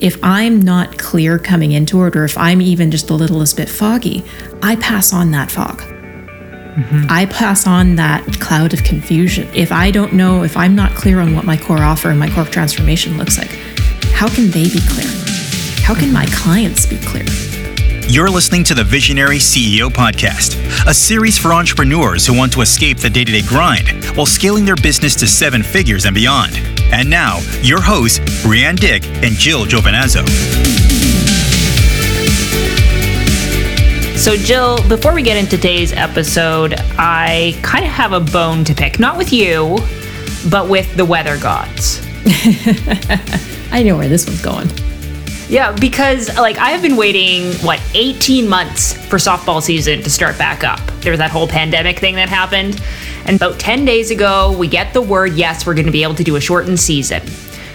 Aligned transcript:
If 0.00 0.16
I'm 0.22 0.62
not 0.62 0.96
clear 0.96 1.40
coming 1.40 1.72
into 1.72 2.04
it, 2.04 2.14
or 2.14 2.24
if 2.24 2.38
I'm 2.38 2.62
even 2.62 2.92
just 2.92 3.08
the 3.08 3.14
littlest 3.14 3.56
bit 3.56 3.68
foggy, 3.68 4.24
I 4.62 4.76
pass 4.76 5.12
on 5.12 5.32
that 5.32 5.50
fog. 5.50 5.80
Mm-hmm. 5.80 7.06
I 7.10 7.26
pass 7.26 7.66
on 7.66 7.96
that 7.96 8.24
cloud 8.38 8.72
of 8.72 8.84
confusion. 8.84 9.48
If 9.52 9.72
I 9.72 9.90
don't 9.90 10.12
know, 10.12 10.44
if 10.44 10.56
I'm 10.56 10.76
not 10.76 10.94
clear 10.94 11.18
on 11.18 11.34
what 11.34 11.44
my 11.44 11.56
core 11.56 11.82
offer 11.82 12.10
and 12.10 12.18
my 12.20 12.30
core 12.30 12.44
transformation 12.44 13.18
looks 13.18 13.38
like, 13.38 13.50
how 14.12 14.28
can 14.28 14.52
they 14.52 14.64
be 14.64 14.80
clear? 14.86 15.10
How 15.82 15.96
can 15.96 16.12
my 16.12 16.26
clients 16.26 16.86
be 16.86 16.98
clear? 16.98 17.26
You're 18.08 18.30
listening 18.30 18.62
to 18.64 18.74
the 18.74 18.84
Visionary 18.84 19.38
CEO 19.38 19.88
Podcast, 19.88 20.54
a 20.86 20.94
series 20.94 21.36
for 21.36 21.52
entrepreneurs 21.52 22.24
who 22.24 22.36
want 22.36 22.52
to 22.52 22.60
escape 22.60 22.98
the 22.98 23.10
day 23.10 23.24
to 23.24 23.32
day 23.32 23.42
grind 23.42 24.04
while 24.16 24.26
scaling 24.26 24.64
their 24.64 24.76
business 24.76 25.16
to 25.16 25.26
seven 25.26 25.64
figures 25.64 26.04
and 26.04 26.14
beyond. 26.14 26.77
And 26.90 27.10
now, 27.10 27.40
your 27.62 27.80
hosts, 27.80 28.18
Brianne 28.42 28.78
Dick 28.78 29.04
and 29.22 29.34
Jill 29.34 29.64
Giovinazzo. 29.66 30.26
So, 34.16 34.36
Jill, 34.36 34.76
before 34.88 35.14
we 35.14 35.22
get 35.22 35.36
into 35.36 35.56
today's 35.56 35.92
episode, 35.92 36.74
I 36.98 37.58
kind 37.62 37.84
of 37.84 37.90
have 37.90 38.12
a 38.12 38.20
bone 38.20 38.64
to 38.64 38.74
pick. 38.74 38.98
Not 38.98 39.16
with 39.16 39.32
you, 39.32 39.78
but 40.50 40.68
with 40.68 40.96
the 40.96 41.04
weather 41.04 41.38
gods. 41.38 42.00
I 43.70 43.82
know 43.84 43.96
where 43.96 44.08
this 44.08 44.26
one's 44.26 44.42
going. 44.42 44.68
Yeah, 45.48 45.72
because 45.72 46.36
like 46.36 46.58
I 46.58 46.70
have 46.70 46.82
been 46.82 46.96
waiting 46.96 47.52
what 47.64 47.80
18 47.94 48.46
months 48.46 48.92
for 49.08 49.16
softball 49.16 49.62
season 49.62 50.02
to 50.02 50.10
start 50.10 50.36
back 50.36 50.62
up. 50.62 50.80
There 51.00 51.10
was 51.10 51.18
that 51.20 51.30
whole 51.30 51.48
pandemic 51.48 51.98
thing 51.98 52.16
that 52.16 52.28
happened, 52.28 52.82
and 53.28 53.36
about 53.36 53.60
10 53.60 53.84
days 53.84 54.10
ago, 54.10 54.56
we 54.58 54.66
get 54.66 54.94
the 54.94 55.02
word 55.02 55.34
yes, 55.34 55.66
we're 55.66 55.74
going 55.74 55.86
to 55.86 55.92
be 55.92 56.02
able 56.02 56.14
to 56.14 56.24
do 56.24 56.36
a 56.36 56.40
shortened 56.40 56.80
season. 56.80 57.24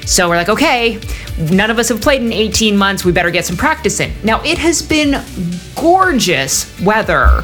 So 0.06 0.28
we're 0.28 0.36
like, 0.36 0.50
okay, 0.50 1.00
none 1.38 1.70
of 1.70 1.78
us 1.78 1.90
have 1.90 2.02
played 2.02 2.24
in 2.24 2.34
18 2.34 2.76
months. 2.76 3.06
We 3.06 3.12
better 3.12 3.30
get 3.30 3.46
some 3.46 3.56
practice 3.56 4.00
in. 4.00 4.12
Now, 4.24 4.42
it 4.42 4.58
has 4.58 4.82
been 4.82 5.24
gorgeous 5.76 6.82
weather 6.82 7.44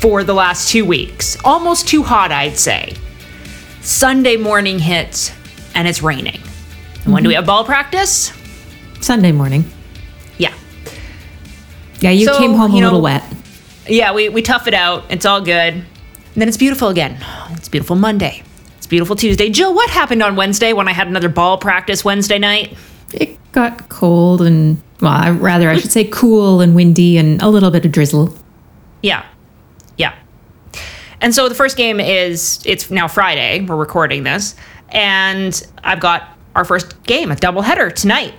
for 0.00 0.24
the 0.24 0.34
last 0.34 0.68
two 0.70 0.84
weeks, 0.84 1.38
almost 1.44 1.88
too 1.88 2.02
hot, 2.02 2.32
I'd 2.32 2.58
say. 2.58 2.94
Sunday 3.80 4.36
morning 4.36 4.80
hits 4.80 5.32
and 5.74 5.86
it's 5.86 6.02
raining. 6.02 6.40
Mm-hmm. 6.40 7.12
When 7.12 7.22
do 7.22 7.28
we 7.28 7.34
mm-hmm. 7.34 7.38
have 7.38 7.46
ball 7.46 7.64
practice? 7.64 8.32
Sunday 9.00 9.30
morning. 9.30 9.64
Yeah. 10.36 10.52
Yeah, 12.00 12.10
you 12.10 12.26
so, 12.26 12.38
came 12.38 12.54
home 12.54 12.72
a 12.72 12.76
little 12.76 13.00
wet. 13.00 13.22
Yeah, 13.86 14.12
we, 14.12 14.30
we 14.30 14.42
tough 14.42 14.66
it 14.66 14.74
out. 14.74 15.04
It's 15.10 15.24
all 15.24 15.40
good. 15.40 15.84
And 16.36 16.42
then 16.42 16.48
it's 16.48 16.58
beautiful 16.58 16.88
again. 16.88 17.16
It's 17.52 17.70
beautiful 17.70 17.96
Monday. 17.96 18.42
It's 18.76 18.86
beautiful 18.86 19.16
Tuesday. 19.16 19.48
Jill, 19.48 19.74
what 19.74 19.88
happened 19.88 20.22
on 20.22 20.36
Wednesday 20.36 20.74
when 20.74 20.86
I 20.86 20.92
had 20.92 21.08
another 21.08 21.30
ball 21.30 21.56
practice 21.56 22.04
Wednesday 22.04 22.38
night? 22.38 22.76
It 23.14 23.38
got 23.52 23.88
cold 23.88 24.42
and, 24.42 24.82
well, 25.00 25.12
I, 25.12 25.30
rather, 25.30 25.70
I 25.70 25.78
should 25.78 25.90
say 25.90 26.04
cool 26.04 26.60
and 26.60 26.74
windy 26.74 27.16
and 27.16 27.40
a 27.40 27.48
little 27.48 27.70
bit 27.70 27.86
of 27.86 27.92
drizzle. 27.92 28.36
Yeah. 29.02 29.24
Yeah. 29.96 30.14
And 31.22 31.34
so 31.34 31.48
the 31.48 31.54
first 31.54 31.74
game 31.78 32.00
is, 32.00 32.60
it's 32.66 32.90
now 32.90 33.08
Friday. 33.08 33.64
We're 33.64 33.76
recording 33.76 34.22
this. 34.22 34.56
And 34.90 35.66
I've 35.84 36.00
got 36.00 36.36
our 36.54 36.66
first 36.66 37.02
game, 37.04 37.32
a 37.32 37.34
doubleheader 37.34 37.94
tonight. 37.94 38.34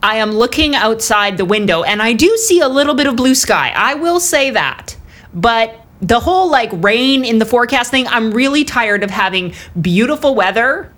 I 0.00 0.18
am 0.18 0.30
looking 0.30 0.76
outside 0.76 1.38
the 1.38 1.44
window 1.44 1.82
and 1.82 2.00
I 2.00 2.12
do 2.12 2.36
see 2.36 2.60
a 2.60 2.68
little 2.68 2.94
bit 2.94 3.08
of 3.08 3.16
blue 3.16 3.34
sky. 3.34 3.72
I 3.74 3.94
will 3.94 4.20
say 4.20 4.50
that. 4.50 4.96
But 5.34 5.80
the 6.00 6.20
whole 6.20 6.50
like 6.50 6.70
rain 6.74 7.24
in 7.24 7.38
the 7.38 7.46
forecast 7.46 7.90
thing, 7.90 8.06
I'm 8.08 8.30
really 8.30 8.64
tired 8.64 9.02
of 9.02 9.10
having 9.10 9.54
beautiful 9.80 10.34
weather 10.34 10.92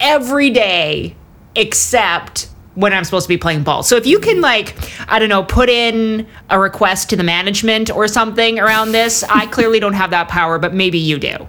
every 0.00 0.50
day 0.50 1.16
except 1.54 2.48
when 2.74 2.92
I'm 2.92 3.04
supposed 3.04 3.24
to 3.24 3.28
be 3.28 3.38
playing 3.38 3.62
ball. 3.62 3.82
So 3.82 3.96
if 3.96 4.06
you 4.06 4.18
can 4.18 4.40
like, 4.40 4.76
I 5.08 5.18
don't 5.18 5.28
know, 5.28 5.44
put 5.44 5.68
in 5.68 6.26
a 6.50 6.58
request 6.58 7.10
to 7.10 7.16
the 7.16 7.22
management 7.22 7.90
or 7.90 8.08
something 8.08 8.58
around 8.58 8.92
this, 8.92 9.22
I 9.24 9.46
clearly 9.52 9.80
don't 9.80 9.92
have 9.92 10.10
that 10.10 10.28
power, 10.28 10.58
but 10.58 10.74
maybe 10.74 10.98
you 10.98 11.18
do. 11.18 11.46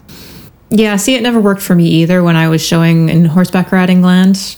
Yeah, 0.70 0.96
see, 0.98 1.16
it 1.16 1.22
never 1.22 1.40
worked 1.40 1.62
for 1.62 1.76
me 1.76 1.88
either 1.88 2.24
when 2.24 2.36
I 2.36 2.48
was 2.48 2.62
showing 2.62 3.10
in 3.10 3.26
horseback 3.26 3.72
riding 3.72 4.02
land 4.02 4.58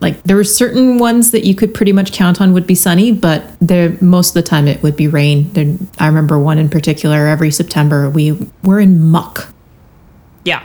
like 0.00 0.22
there 0.22 0.36
were 0.36 0.44
certain 0.44 0.98
ones 0.98 1.32
that 1.32 1.44
you 1.44 1.54
could 1.54 1.74
pretty 1.74 1.92
much 1.92 2.12
count 2.12 2.40
on 2.40 2.52
would 2.52 2.66
be 2.66 2.74
sunny, 2.74 3.12
but 3.12 3.44
there 3.60 3.96
most 4.00 4.30
of 4.30 4.34
the 4.34 4.42
time 4.42 4.68
it 4.68 4.82
would 4.82 4.96
be 4.96 5.08
rain. 5.08 5.52
There, 5.52 5.76
I 5.98 6.06
remember 6.06 6.38
one 6.38 6.58
in 6.58 6.68
particular. 6.68 7.26
Every 7.26 7.50
September 7.50 8.08
we 8.08 8.38
were 8.62 8.78
in 8.78 9.00
muck. 9.00 9.52
Yeah. 10.44 10.64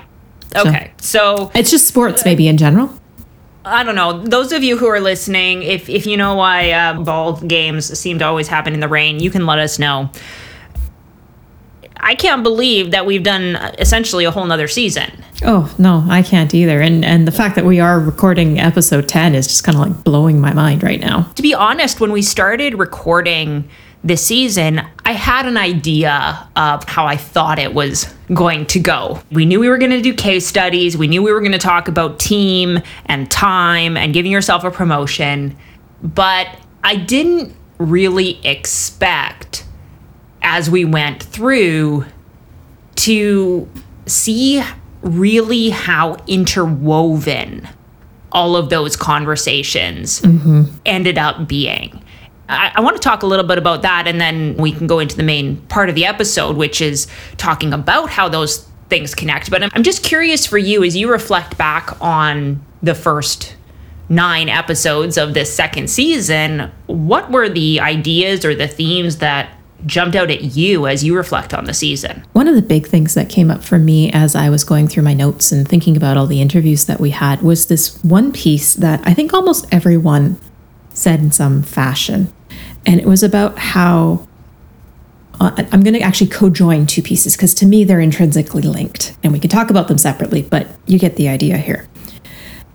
Okay. 0.56 0.92
So, 1.00 1.36
so 1.36 1.52
it's 1.56 1.72
just 1.72 1.88
sports, 1.88 2.26
maybe 2.26 2.48
in 2.48 2.58
general. 2.58 2.94
I 3.66 3.84
don't 3.84 3.96
know. 3.96 4.22
Those 4.22 4.52
of 4.52 4.64
you 4.64 4.78
who 4.78 4.88
are 4.88 5.00
listening, 5.00 5.64
if 5.64 5.90
if 5.90 6.06
you 6.06 6.18
know 6.18 6.36
why 6.36 6.72
uh, 6.72 7.02
ball 7.02 7.38
games 7.38 7.98
seem 7.98 8.20
to 8.20 8.26
always 8.26 8.48
happen 8.48 8.74
in 8.74 8.82
the 8.82 8.90
rain, 8.90 9.20
you 9.20 9.32
can 9.32 9.46
let 9.46 9.58
us 9.58 9.80
know. 9.80 10.12
I 12.04 12.16
can't 12.16 12.44
believe 12.44 12.92
that 12.92 13.06
we've 13.06 13.24
done 13.24 13.56
essentially 13.80 14.26
a 14.26 14.32
whole 14.32 14.46
nother 14.46 14.68
season. 14.68 15.24
Oh 15.44 15.74
no, 15.78 16.06
I 16.10 16.22
can't 16.22 16.54
either. 16.54 16.82
And 16.82 17.04
and 17.04 17.28
the 17.28 17.32
fact 17.32 17.56
that 17.56 17.66
we 17.66 17.80
are 17.80 18.00
recording 18.00 18.60
episode 18.60 19.08
ten 19.08 19.36
is 19.36 19.48
just 19.48 19.64
kind 19.64 19.78
of 19.78 19.82
like 19.82 20.04
blowing 20.04 20.40
my 20.40 20.54
mind 20.54 20.84
right 20.84 21.00
now. 21.00 21.24
To 21.36 21.42
be 21.42 21.54
honest, 21.54 22.00
when 22.00 22.12
we 22.12 22.22
started 22.22 22.78
recording 22.78 23.70
this 24.04 24.26
season, 24.26 24.82
I 25.06 25.14
had 25.14 25.46
an 25.46 25.56
idea 25.56 26.50
of 26.58 26.84
how 26.84 27.06
I 27.06 27.16
thought 27.16 27.58
it 27.58 27.74
was 27.74 28.14
going 28.34 28.66
to 28.68 28.80
go. 28.80 29.22
We 29.32 29.46
knew 29.46 29.62
we 29.62 29.70
were 29.70 29.78
going 29.78 29.92
to 29.92 30.02
do 30.02 30.14
case 30.14 30.46
studies. 30.46 30.98
We 30.98 31.08
knew 31.08 31.24
we 31.24 31.32
were 31.32 31.40
going 31.40 31.54
to 31.54 31.58
talk 31.58 31.88
about 31.88 32.20
team 32.20 32.82
and 33.06 33.32
time 33.32 33.96
and 33.96 34.14
giving 34.14 34.32
yourself 34.32 34.66
a 34.66 34.72
promotion. 34.72 35.56
But 36.02 36.48
I 36.84 36.98
didn't 36.98 37.56
really 37.78 38.46
expect 38.46 39.66
as 40.44 40.70
we 40.70 40.86
went 40.86 41.24
through 41.24 42.06
to 42.96 43.70
see 44.06 44.64
really 45.02 45.70
how 45.70 46.18
interwoven 46.28 47.68
all 48.32 48.56
of 48.56 48.70
those 48.70 48.96
conversations 48.96 50.22
mm-hmm. 50.22 50.64
ended 50.86 51.18
up 51.18 51.48
being. 51.48 52.04
I, 52.50 52.72
I 52.76 52.82
want 52.82 52.96
to 52.96 53.02
talk 53.02 53.24
a 53.24 53.26
little 53.26 53.46
bit 53.46 53.58
about 53.58 53.84
that, 53.84 54.08
and 54.08 54.20
then 54.20 54.56
we 54.58 54.72
can 54.72 54.88
go 54.88 55.00
into 55.00 55.16
the 55.16 55.24
main 55.24 55.58
part 55.68 55.90
of 55.90 55.96
the 55.96 56.06
episode, 56.06 56.58
which 56.58 56.82
is 56.82 57.08
talking 57.38 57.74
about 57.74 58.10
how 58.10 58.28
those 58.30 58.68
things 58.90 59.16
connect. 59.16 59.50
But 59.50 59.64
I'm, 59.64 59.70
I'm 59.74 59.84
just 59.84 60.04
curious 60.04 60.46
for 60.46 60.58
you 60.58 60.84
as 60.84 60.96
you 60.96 61.10
reflect 61.10 61.58
back 61.58 62.00
on 62.02 62.64
the 62.82 62.96
first 62.96 63.56
nine 64.10 64.50
episodes 64.50 65.18
of 65.18 65.34
this 65.34 65.54
second 65.54 65.90
season, 65.90 66.72
what 66.88 67.32
were 67.32 67.50
the 67.50 67.80
ideas 67.80 68.44
or 68.44 68.54
the 68.54 68.68
themes 68.68 69.18
that 69.18 69.50
jumped 69.86 70.16
out 70.16 70.32
at 70.32 70.56
you 70.56 70.88
as 70.88 71.04
you 71.04 71.16
reflect 71.16 71.54
on 71.54 71.66
the 71.66 71.74
season? 71.74 72.24
One 72.34 72.48
of 72.48 72.56
the 72.56 72.62
big 72.62 72.88
things 72.88 73.14
that 73.14 73.30
came 73.30 73.52
up 73.52 73.64
for 73.64 73.80
me 73.80 74.12
as 74.12 74.36
I 74.36 74.50
was 74.50 74.64
going 74.64 74.88
through 74.88 75.04
my 75.04 75.14
notes 75.14 75.52
and 75.52 75.68
thinking 75.68 75.98
about 75.98 76.18
all 76.18 76.28
the 76.28 76.42
interviews 76.42 76.86
that 76.86 77.00
we 77.00 77.12
had 77.12 77.42
was 77.42 77.68
this 77.68 78.02
one 78.04 78.32
piece 78.32 78.74
that 78.76 79.02
I 79.06 79.14
think 79.14 79.34
almost 79.34 79.66
everyone 79.72 80.40
said 80.94 81.20
in 81.20 81.32
some 81.32 81.64
fashion. 81.64 82.32
And 82.86 83.00
it 83.00 83.06
was 83.06 83.24
about 83.24 83.58
how 83.58 84.28
uh, 85.40 85.52
I'm 85.72 85.82
going 85.82 85.94
to 85.94 86.02
actually 86.02 86.30
co 86.30 86.50
join 86.50 86.86
two 86.86 87.02
pieces 87.02 87.36
because 87.36 87.54
to 87.56 87.66
me 87.66 87.84
they're 87.84 88.00
intrinsically 88.00 88.62
linked 88.62 89.16
and 89.24 89.34
we 89.34 89.40
can 89.40 89.50
talk 89.50 89.70
about 89.70 89.88
them 89.88 89.98
separately, 89.98 90.44
but 90.44 90.68
you 90.86 91.00
get 91.00 91.16
the 91.16 91.28
idea 91.28 91.58
here. 91.58 91.88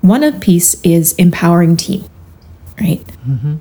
One 0.01 0.23
of 0.23 0.41
piece 0.41 0.81
is 0.83 1.13
empowering 1.15 1.77
team, 1.77 2.05
right? 2.81 3.05
Mm-hmm. 3.27 3.57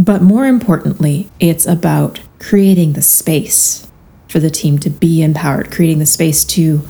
But 0.00 0.22
more 0.22 0.46
importantly, 0.46 1.28
it's 1.40 1.66
about 1.66 2.20
creating 2.38 2.94
the 2.94 3.02
space 3.02 3.86
for 4.28 4.40
the 4.40 4.48
team 4.48 4.78
to 4.78 4.88
be 4.88 5.22
empowered, 5.22 5.70
creating 5.70 5.98
the 5.98 6.06
space 6.06 6.42
to 6.44 6.80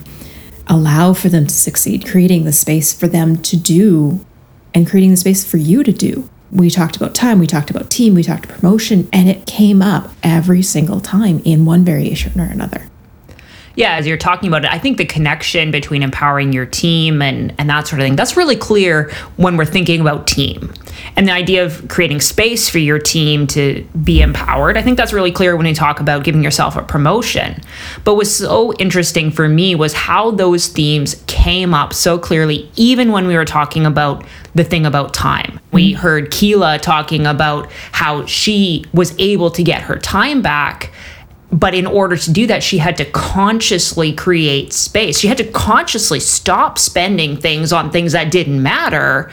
allow 0.69 1.13
for 1.13 1.29
them 1.29 1.49
to 1.49 1.53
succeed, 1.53 2.07
creating 2.07 2.45
the 2.45 2.53
space 2.53 2.93
for 2.93 3.09
them 3.09 3.37
to 3.43 3.57
do, 3.57 4.25
and 4.73 4.89
creating 4.89 5.11
the 5.11 5.17
space 5.17 5.45
for 5.45 5.57
you 5.57 5.83
to 5.83 5.91
do. 5.91 6.31
We 6.53 6.71
talked 6.71 6.95
about 6.95 7.17
time, 7.17 7.41
we 7.41 7.49
talked 7.49 7.69
about 7.69 7.91
team, 7.91 8.15
we 8.15 8.23
talked 8.23 8.49
promotion, 8.49 9.09
and 9.13 9.29
it 9.29 9.45
came 9.45 9.83
up 9.83 10.11
every 10.23 10.63
single 10.63 11.01
time 11.01 11.43
in 11.45 11.65
one 11.65 11.85
variation 11.85 12.41
or 12.41 12.45
another 12.45 12.87
yeah, 13.81 13.95
as 13.95 14.07
you're 14.07 14.19
talking 14.19 14.47
about 14.47 14.63
it, 14.67 14.71
I 14.71 14.79
think 14.79 14.99
the 14.99 15.07
connection 15.07 15.71
between 15.71 16.03
empowering 16.03 16.53
your 16.53 16.67
team 16.67 17.23
and, 17.23 17.55
and 17.57 17.71
that 17.71 17.87
sort 17.87 17.99
of 17.99 18.05
thing, 18.05 18.15
that's 18.15 18.37
really 18.37 18.55
clear 18.55 19.11
when 19.39 19.57
we're 19.57 19.65
thinking 19.65 20.03
about 20.03 20.27
team. 20.27 20.71
And 21.17 21.27
the 21.27 21.33
idea 21.33 21.65
of 21.65 21.89
creating 21.89 22.21
space 22.21 22.69
for 22.69 22.77
your 22.77 22.99
team 22.99 23.47
to 23.49 23.83
be 24.05 24.21
empowered, 24.21 24.77
I 24.77 24.83
think 24.83 24.99
that's 24.99 25.15
really 25.15 25.33
clear 25.33 25.57
when 25.57 25.65
you 25.65 25.75
talk 25.75 25.99
about 25.99 26.25
giving 26.25 26.45
yourself 26.45 26.77
a 26.77 26.83
promotion. 26.83 27.59
But 28.05 28.17
what's 28.17 28.31
so 28.31 28.75
interesting 28.75 29.31
for 29.31 29.49
me 29.49 29.75
was 29.75 29.95
how 29.95 30.31
those 30.33 30.67
themes 30.69 31.25
came 31.27 31.73
up 31.73 31.95
so 31.95 32.19
clearly, 32.19 32.71
even 32.77 33.13
when 33.13 33.27
we 33.27 33.35
were 33.35 33.47
talking 33.47 33.87
about 33.87 34.27
the 34.55 34.63
thing 34.63 34.85
about 34.85 35.15
time. 35.15 35.59
We 35.73 35.93
mm-hmm. 35.93 36.03
heard 36.03 36.31
Keela 36.31 36.79
talking 36.81 37.27
about 37.27 37.73
how 37.93 38.27
she 38.27 38.85
was 38.93 39.19
able 39.19 39.51
to 39.53 39.63
get 39.63 39.81
her 39.83 39.97
time 39.97 40.43
back 40.43 40.93
but 41.53 41.75
in 41.75 41.87
order 41.87 42.17
to 42.17 42.33
do 42.33 42.47
that, 42.47 42.63
she 42.63 42.79
had 42.79 42.97
to 42.99 43.05
consciously 43.05 44.13
create 44.13 44.73
space. 44.73 45.19
She 45.19 45.27
had 45.27 45.39
to 45.39 45.45
consciously 45.45 46.21
stop 46.21 46.79
spending 46.79 47.37
things 47.37 47.73
on 47.73 47.91
things 47.91 48.13
that 48.13 48.31
didn't 48.31 48.63
matter 48.63 49.31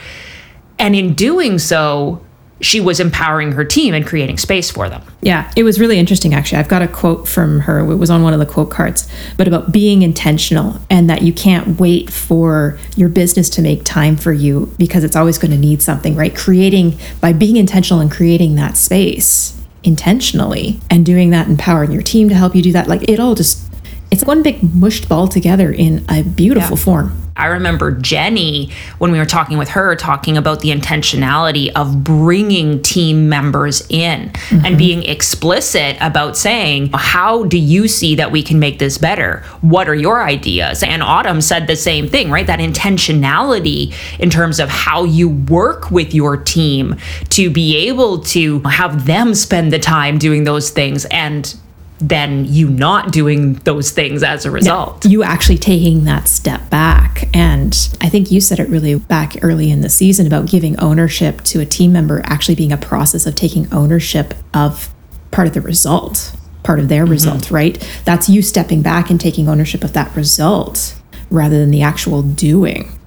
And 0.78 0.94
in 0.94 1.14
doing 1.14 1.58
so, 1.58 2.24
she 2.60 2.80
was 2.80 2.98
empowering 2.98 3.52
her 3.52 3.64
team 3.64 3.94
and 3.94 4.04
creating 4.04 4.36
space 4.36 4.70
for 4.70 4.88
them. 4.88 5.02
Yeah, 5.22 5.50
it 5.56 5.62
was 5.62 5.78
really 5.78 5.98
interesting 5.98 6.34
actually. 6.34 6.58
I've 6.58 6.68
got 6.68 6.82
a 6.82 6.88
quote 6.88 7.28
from 7.28 7.60
her. 7.60 7.78
It 7.78 7.96
was 7.96 8.10
on 8.10 8.22
one 8.22 8.32
of 8.32 8.40
the 8.40 8.46
quote 8.46 8.70
cards, 8.70 9.08
but 9.36 9.46
about 9.46 9.70
being 9.70 10.02
intentional 10.02 10.80
and 10.90 11.08
that 11.08 11.22
you 11.22 11.32
can't 11.32 11.78
wait 11.78 12.10
for 12.10 12.78
your 12.96 13.08
business 13.08 13.48
to 13.50 13.62
make 13.62 13.84
time 13.84 14.16
for 14.16 14.32
you 14.32 14.72
because 14.76 15.04
it's 15.04 15.14
always 15.14 15.38
going 15.38 15.52
to 15.52 15.58
need 15.58 15.82
something, 15.82 16.16
right? 16.16 16.34
Creating 16.34 16.98
by 17.20 17.32
being 17.32 17.56
intentional 17.56 18.00
and 18.00 18.10
creating 18.10 18.56
that 18.56 18.76
space 18.76 19.54
intentionally 19.88 20.78
and 20.90 21.04
doing 21.04 21.30
that 21.30 21.48
empowering 21.48 21.90
your 21.90 22.02
team 22.02 22.28
to 22.28 22.34
help 22.34 22.54
you 22.54 22.62
do 22.62 22.70
that. 22.72 22.86
Like 22.86 23.08
it 23.08 23.18
all 23.18 23.34
just 23.34 23.67
it's 24.10 24.24
one 24.24 24.42
big 24.42 24.62
mushed 24.74 25.08
ball 25.08 25.28
together 25.28 25.70
in 25.70 26.04
a 26.08 26.22
beautiful 26.22 26.76
yeah. 26.76 26.84
form. 26.84 27.28
I 27.38 27.46
remember 27.46 27.92
Jenny, 27.92 28.72
when 28.98 29.12
we 29.12 29.18
were 29.18 29.24
talking 29.24 29.58
with 29.58 29.68
her, 29.70 29.94
talking 29.94 30.36
about 30.36 30.60
the 30.60 30.70
intentionality 30.70 31.70
of 31.76 32.02
bringing 32.02 32.82
team 32.82 33.28
members 33.28 33.86
in 33.88 34.30
mm-hmm. 34.30 34.66
and 34.66 34.76
being 34.76 35.04
explicit 35.04 35.96
about 36.00 36.36
saying, 36.36 36.90
How 36.92 37.44
do 37.44 37.56
you 37.56 37.86
see 37.86 38.16
that 38.16 38.32
we 38.32 38.42
can 38.42 38.58
make 38.58 38.80
this 38.80 38.98
better? 38.98 39.44
What 39.60 39.88
are 39.88 39.94
your 39.94 40.20
ideas? 40.20 40.82
And 40.82 41.00
Autumn 41.00 41.40
said 41.40 41.68
the 41.68 41.76
same 41.76 42.08
thing, 42.08 42.28
right? 42.28 42.46
That 42.46 42.58
intentionality 42.58 43.94
in 44.18 44.30
terms 44.30 44.58
of 44.58 44.68
how 44.68 45.04
you 45.04 45.28
work 45.28 45.92
with 45.92 46.12
your 46.12 46.36
team 46.36 46.96
to 47.30 47.50
be 47.50 47.76
able 47.88 48.18
to 48.24 48.58
have 48.60 49.06
them 49.06 49.34
spend 49.36 49.72
the 49.72 49.78
time 49.78 50.18
doing 50.18 50.42
those 50.42 50.70
things 50.70 51.04
and 51.06 51.54
than 52.00 52.44
you 52.44 52.68
not 52.68 53.12
doing 53.12 53.54
those 53.54 53.90
things 53.90 54.22
as 54.22 54.44
a 54.44 54.50
result. 54.50 55.04
Yeah, 55.04 55.10
you 55.10 55.22
actually 55.22 55.58
taking 55.58 56.04
that 56.04 56.28
step 56.28 56.70
back. 56.70 57.28
And 57.34 57.74
I 58.00 58.08
think 58.08 58.30
you 58.30 58.40
said 58.40 58.60
it 58.60 58.68
really 58.68 58.94
back 58.96 59.34
early 59.42 59.70
in 59.70 59.80
the 59.80 59.88
season 59.88 60.26
about 60.26 60.46
giving 60.46 60.78
ownership 60.78 61.42
to 61.44 61.60
a 61.60 61.66
team 61.66 61.92
member 61.92 62.20
actually 62.24 62.54
being 62.54 62.72
a 62.72 62.76
process 62.76 63.26
of 63.26 63.34
taking 63.34 63.72
ownership 63.72 64.34
of 64.54 64.92
part 65.30 65.48
of 65.48 65.54
the 65.54 65.60
result, 65.60 66.34
part 66.62 66.78
of 66.78 66.88
their 66.88 67.02
mm-hmm. 67.02 67.12
result, 67.12 67.50
right? 67.50 67.78
That's 68.04 68.28
you 68.28 68.42
stepping 68.42 68.82
back 68.82 69.10
and 69.10 69.20
taking 69.20 69.48
ownership 69.48 69.82
of 69.82 69.92
that 69.94 70.14
result 70.14 70.94
rather 71.30 71.58
than 71.58 71.70
the 71.70 71.82
actual 71.82 72.22
doing 72.22 72.97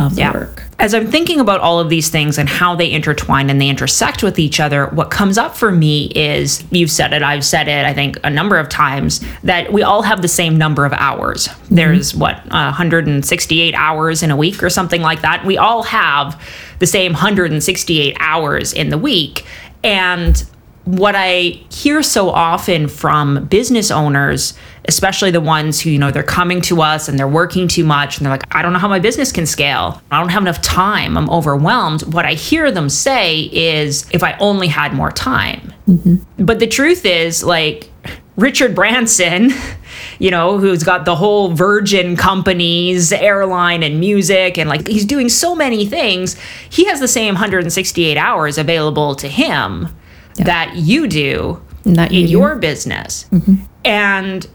of 0.00 0.14
the 0.14 0.22
yeah. 0.22 0.32
work. 0.32 0.62
As 0.78 0.94
I'm 0.94 1.10
thinking 1.10 1.40
about 1.40 1.60
all 1.60 1.78
of 1.78 1.90
these 1.90 2.08
things 2.08 2.38
and 2.38 2.48
how 2.48 2.74
they 2.74 2.90
intertwine 2.90 3.50
and 3.50 3.60
they 3.60 3.68
intersect 3.68 4.22
with 4.22 4.38
each 4.38 4.58
other, 4.58 4.86
what 4.88 5.10
comes 5.10 5.36
up 5.36 5.54
for 5.54 5.70
me 5.70 6.06
is 6.14 6.64
you've 6.70 6.90
said 6.90 7.12
it, 7.12 7.22
I've 7.22 7.44
said 7.44 7.68
it, 7.68 7.84
I 7.84 7.92
think 7.92 8.18
a 8.24 8.30
number 8.30 8.58
of 8.58 8.68
times 8.68 9.20
that 9.42 9.72
we 9.72 9.82
all 9.82 10.02
have 10.02 10.22
the 10.22 10.28
same 10.28 10.56
number 10.56 10.84
of 10.84 10.92
hours. 10.94 11.48
Mm-hmm. 11.48 11.74
There's 11.74 12.14
what, 12.14 12.36
uh, 12.46 12.72
168 12.72 13.74
hours 13.74 14.22
in 14.22 14.30
a 14.30 14.36
week 14.36 14.62
or 14.62 14.70
something 14.70 15.02
like 15.02 15.20
that. 15.20 15.44
We 15.44 15.58
all 15.58 15.82
have 15.82 16.40
the 16.78 16.86
same 16.86 17.12
168 17.12 18.16
hours 18.18 18.72
in 18.72 18.88
the 18.88 18.98
week. 18.98 19.44
And 19.84 20.42
what 20.84 21.14
I 21.14 21.60
hear 21.70 22.02
so 22.02 22.30
often 22.30 22.88
from 22.88 23.44
business 23.46 23.90
owners, 23.90 24.54
especially 24.86 25.30
the 25.30 25.40
ones 25.40 25.80
who, 25.80 25.90
you 25.90 25.98
know, 25.98 26.10
they're 26.10 26.22
coming 26.22 26.60
to 26.62 26.82
us 26.82 27.08
and 27.08 27.18
they're 27.18 27.28
working 27.28 27.68
too 27.68 27.84
much 27.84 28.18
and 28.18 28.24
they're 28.24 28.32
like, 28.32 28.54
I 28.54 28.62
don't 28.62 28.72
know 28.72 28.78
how 28.78 28.88
my 28.88 28.98
business 28.98 29.32
can 29.32 29.46
scale. 29.46 30.02
I 30.10 30.18
don't 30.18 30.30
have 30.30 30.42
enough 30.42 30.62
time. 30.62 31.16
I'm 31.16 31.30
overwhelmed. 31.30 32.02
What 32.14 32.24
I 32.24 32.34
hear 32.34 32.70
them 32.70 32.88
say 32.88 33.42
is, 33.52 34.08
if 34.10 34.22
I 34.22 34.36
only 34.40 34.68
had 34.68 34.94
more 34.94 35.10
time. 35.10 35.72
Mm-hmm. 35.86 36.44
But 36.44 36.58
the 36.58 36.66
truth 36.66 37.04
is, 37.04 37.42
like, 37.42 37.90
Richard 38.36 38.74
Branson, 38.74 39.50
you 40.18 40.30
know, 40.30 40.58
who's 40.58 40.82
got 40.82 41.04
the 41.04 41.14
whole 41.14 41.52
Virgin 41.52 42.16
companies, 42.16 43.12
airline 43.12 43.82
and 43.82 44.00
music, 44.00 44.58
and 44.58 44.68
like 44.68 44.88
he's 44.88 45.04
doing 45.04 45.28
so 45.28 45.54
many 45.54 45.84
things. 45.84 46.38
He 46.70 46.86
has 46.86 47.00
the 47.00 47.08
same 47.08 47.34
168 47.34 48.16
hours 48.16 48.58
available 48.58 49.14
to 49.16 49.28
him 49.28 49.94
yeah. 50.36 50.44
that 50.44 50.76
you 50.76 51.06
do 51.06 51.62
Not 51.84 52.10
in 52.10 52.26
you. 52.26 52.28
your 52.28 52.56
business. 52.56 53.26
Mm-hmm. 53.30 53.56
And 53.84 54.48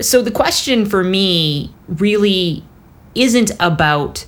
so 0.00 0.22
the 0.22 0.30
question 0.30 0.86
for 0.86 1.02
me 1.02 1.72
really 1.88 2.64
isn't 3.14 3.50
about 3.60 4.26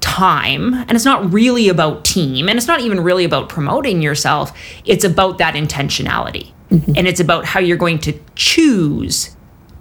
time 0.00 0.74
and 0.74 0.92
it's 0.92 1.04
not 1.04 1.32
really 1.32 1.68
about 1.68 2.04
team 2.04 2.48
and 2.48 2.56
it's 2.56 2.66
not 2.66 2.80
even 2.80 3.00
really 3.00 3.24
about 3.24 3.48
promoting 3.48 4.02
yourself 4.02 4.56
it's 4.84 5.04
about 5.04 5.38
that 5.38 5.54
intentionality 5.54 6.52
mm-hmm. 6.70 6.92
and 6.96 7.08
it's 7.08 7.20
about 7.20 7.44
how 7.44 7.58
you're 7.58 7.76
going 7.76 7.98
to 7.98 8.12
choose 8.36 9.34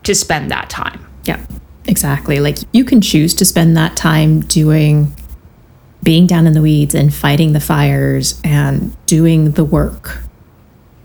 to 0.04 0.16
spend 0.16 0.50
that 0.50 0.70
time 0.70 1.06
yeah 1.26 1.46
exactly 1.86 2.40
like 2.40 2.58
you 2.72 2.86
can 2.86 3.02
choose 3.02 3.34
to 3.34 3.44
spend 3.44 3.76
that 3.76 3.96
time 3.98 4.40
doing 4.42 5.14
being 6.02 6.26
down 6.26 6.48
in 6.48 6.54
the 6.54 6.62
weeds 6.62 6.96
and 6.96 7.14
fighting 7.14 7.54
the 7.54 7.60
fires 7.60 8.40
and 8.44 8.96
doing 9.06 9.52
the 9.52 9.64
work 9.64 10.24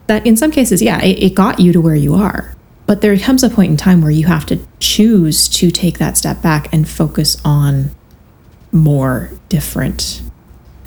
that 0.09 0.27
in 0.27 0.37
some 0.37 0.51
cases, 0.51 0.83
yeah, 0.83 1.01
it, 1.03 1.23
it 1.23 1.35
got 1.35 1.61
you 1.61 1.73
to 1.73 1.81
where 1.81 1.95
you 1.95 2.15
are. 2.15 2.55
But 2.89 3.03
there 3.03 3.15
comes 3.19 3.45
a 3.45 3.51
point 3.51 3.71
in 3.71 3.77
time 3.77 4.01
where 4.01 4.11
you 4.11 4.25
have 4.29 4.47
to 4.47 4.59
choose 4.81 5.47
to 5.49 5.71
take 5.71 5.99
that 5.99 6.17
step 6.17 6.41
back 6.41 6.73
and 6.73 6.89
focus 6.89 7.37
on 7.45 7.91
more 8.73 9.31
different, 9.51 10.23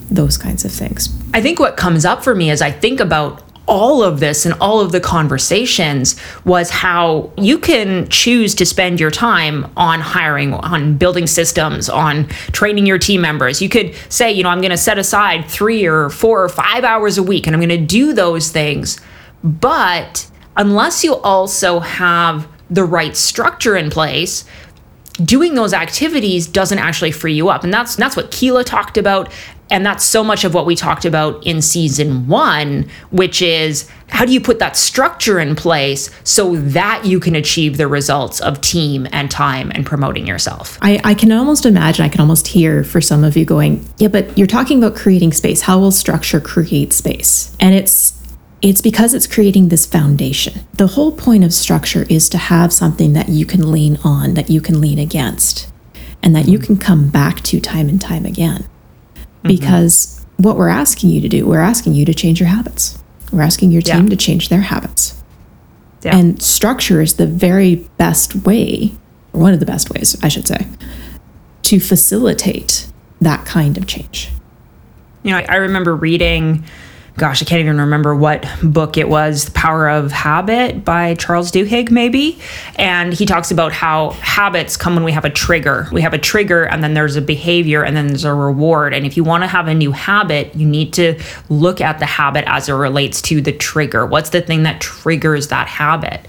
those 0.09 0.35
kinds 0.35 0.65
of 0.65 0.71
things. 0.71 1.15
I 1.35 1.43
think 1.43 1.59
what 1.59 1.77
comes 1.77 2.03
up 2.03 2.23
for 2.23 2.33
me 2.33 2.49
as 2.49 2.59
I 2.59 2.71
think 2.71 2.99
about 2.99 3.43
all 3.67 4.01
of 4.01 4.19
this 4.19 4.47
and 4.47 4.55
all 4.59 4.79
of 4.79 4.91
the 4.91 4.99
conversations 4.99 6.19
was 6.43 6.71
how 6.71 7.31
you 7.37 7.59
can 7.59 8.09
choose 8.09 8.55
to 8.55 8.65
spend 8.65 8.99
your 8.99 9.11
time 9.11 9.71
on 9.77 9.99
hiring, 9.99 10.55
on 10.55 10.97
building 10.97 11.27
systems, 11.27 11.87
on 11.87 12.27
training 12.51 12.87
your 12.87 12.97
team 12.97 13.21
members. 13.21 13.61
You 13.61 13.69
could 13.69 13.93
say, 14.09 14.31
you 14.31 14.41
know, 14.41 14.49
I'm 14.49 14.61
going 14.61 14.71
to 14.71 14.77
set 14.77 14.97
aside 14.97 15.45
three 15.45 15.85
or 15.85 16.09
four 16.09 16.43
or 16.43 16.49
five 16.49 16.83
hours 16.83 17.19
a 17.19 17.23
week 17.23 17.45
and 17.45 17.55
I'm 17.55 17.59
going 17.59 17.69
to 17.69 17.85
do 17.85 18.11
those 18.11 18.49
things. 18.49 18.99
But 19.43 20.30
unless 20.55 21.03
you 21.03 21.15
also 21.17 21.79
have 21.79 22.47
the 22.69 22.83
right 22.83 23.15
structure 23.15 23.75
in 23.75 23.89
place, 23.89 24.45
doing 25.23 25.55
those 25.55 25.73
activities 25.73 26.47
doesn't 26.47 26.79
actually 26.79 27.11
free 27.11 27.33
you 27.33 27.49
up. 27.49 27.63
And 27.63 27.73
that's 27.73 27.95
that's 27.95 28.15
what 28.15 28.31
Keela 28.31 28.63
talked 28.63 28.97
about. 28.97 29.31
And 29.69 29.85
that's 29.85 30.03
so 30.03 30.21
much 30.21 30.43
of 30.43 30.53
what 30.53 30.65
we 30.65 30.75
talked 30.75 31.05
about 31.05 31.45
in 31.45 31.61
season 31.61 32.27
one, 32.27 32.89
which 33.09 33.41
is 33.41 33.89
how 34.09 34.25
do 34.25 34.33
you 34.33 34.41
put 34.41 34.59
that 34.59 34.75
structure 34.75 35.39
in 35.39 35.55
place 35.55 36.09
so 36.25 36.57
that 36.57 37.05
you 37.05 37.21
can 37.21 37.35
achieve 37.35 37.77
the 37.77 37.87
results 37.87 38.41
of 38.41 38.59
team 38.59 39.07
and 39.13 39.31
time 39.31 39.71
and 39.73 39.85
promoting 39.85 40.27
yourself? 40.27 40.77
I, 40.81 40.99
I 41.05 41.13
can 41.13 41.31
almost 41.31 41.65
imagine, 41.65 42.03
I 42.03 42.09
can 42.09 42.19
almost 42.19 42.47
hear 42.47 42.83
for 42.83 42.99
some 42.99 43.23
of 43.23 43.37
you 43.37 43.45
going, 43.45 43.87
yeah, 43.97 44.09
but 44.09 44.37
you're 44.37 44.45
talking 44.45 44.77
about 44.83 44.97
creating 44.97 45.31
space. 45.31 45.61
How 45.61 45.79
will 45.79 45.91
structure 45.91 46.41
create 46.41 46.91
space? 46.91 47.55
And 47.61 47.73
it's 47.73 48.20
it's 48.61 48.81
because 48.81 49.13
it's 49.13 49.27
creating 49.27 49.69
this 49.69 49.85
foundation. 49.85 50.65
The 50.73 50.87
whole 50.87 51.11
point 51.11 51.43
of 51.43 51.53
structure 51.53 52.05
is 52.09 52.29
to 52.29 52.37
have 52.37 52.71
something 52.71 53.13
that 53.13 53.29
you 53.29 53.45
can 53.45 53.71
lean 53.71 53.97
on, 54.03 54.35
that 54.35 54.49
you 54.49 54.61
can 54.61 54.79
lean 54.79 54.99
against, 54.99 55.71
and 56.21 56.35
that 56.35 56.47
you 56.47 56.59
can 56.59 56.77
come 56.77 57.09
back 57.09 57.41
to 57.41 57.59
time 57.59 57.89
and 57.89 57.99
time 57.99 58.25
again. 58.25 58.67
Mm-hmm. 59.15 59.47
Because 59.47 60.23
what 60.37 60.57
we're 60.57 60.69
asking 60.69 61.09
you 61.09 61.21
to 61.21 61.29
do, 61.29 61.47
we're 61.47 61.59
asking 61.59 61.93
you 61.93 62.05
to 62.05 62.13
change 62.13 62.39
your 62.39 62.49
habits. 62.49 63.01
We're 63.31 63.41
asking 63.41 63.71
your 63.71 63.81
team 63.81 64.03
yeah. 64.03 64.09
to 64.09 64.15
change 64.15 64.49
their 64.49 64.61
habits. 64.61 65.21
Yeah. 66.03 66.17
And 66.17 66.41
structure 66.41 67.01
is 67.01 67.15
the 67.15 67.27
very 67.27 67.87
best 67.97 68.35
way, 68.35 68.91
or 69.33 69.41
one 69.41 69.53
of 69.53 69.59
the 69.59 69.65
best 69.65 69.89
ways, 69.89 70.21
I 70.23 70.27
should 70.27 70.47
say, 70.47 70.67
to 71.63 71.79
facilitate 71.79 72.87
that 73.19 73.45
kind 73.45 73.77
of 73.77 73.87
change. 73.87 74.29
You 75.23 75.31
know, 75.31 75.37
I 75.37 75.55
remember 75.57 75.95
reading 75.95 76.63
gosh, 77.17 77.41
I 77.41 77.45
can't 77.45 77.59
even 77.59 77.77
remember 77.77 78.15
what 78.15 78.47
book 78.63 78.97
it 78.97 79.09
was, 79.09 79.45
The 79.45 79.51
Power 79.51 79.89
of 79.89 80.11
Habit 80.11 80.85
by 80.85 81.15
Charles 81.15 81.51
Duhigg, 81.51 81.91
maybe. 81.91 82.39
And 82.77 83.13
he 83.13 83.25
talks 83.25 83.51
about 83.51 83.73
how 83.73 84.11
habits 84.11 84.77
come 84.77 84.95
when 84.95 85.03
we 85.03 85.11
have 85.11 85.25
a 85.25 85.29
trigger. 85.29 85.87
We 85.91 86.01
have 86.01 86.13
a 86.13 86.17
trigger, 86.17 86.63
and 86.63 86.83
then 86.83 86.93
there's 86.93 87.17
a 87.17 87.21
behavior, 87.21 87.83
and 87.83 87.95
then 87.95 88.07
there's 88.07 88.23
a 88.23 88.33
reward. 88.33 88.93
And 88.93 89.05
if 89.05 89.17
you 89.17 89.23
want 89.23 89.43
to 89.43 89.47
have 89.47 89.67
a 89.67 89.73
new 89.73 89.91
habit, 89.91 90.55
you 90.55 90.65
need 90.65 90.93
to 90.93 91.19
look 91.49 91.81
at 91.81 91.99
the 91.99 92.05
habit 92.05 92.45
as 92.47 92.69
it 92.69 92.73
relates 92.73 93.21
to 93.23 93.41
the 93.41 93.51
trigger. 93.51 94.05
What's 94.05 94.29
the 94.29 94.41
thing 94.41 94.63
that 94.63 94.81
triggers 94.81 95.49
that 95.49 95.67
habit? 95.67 96.25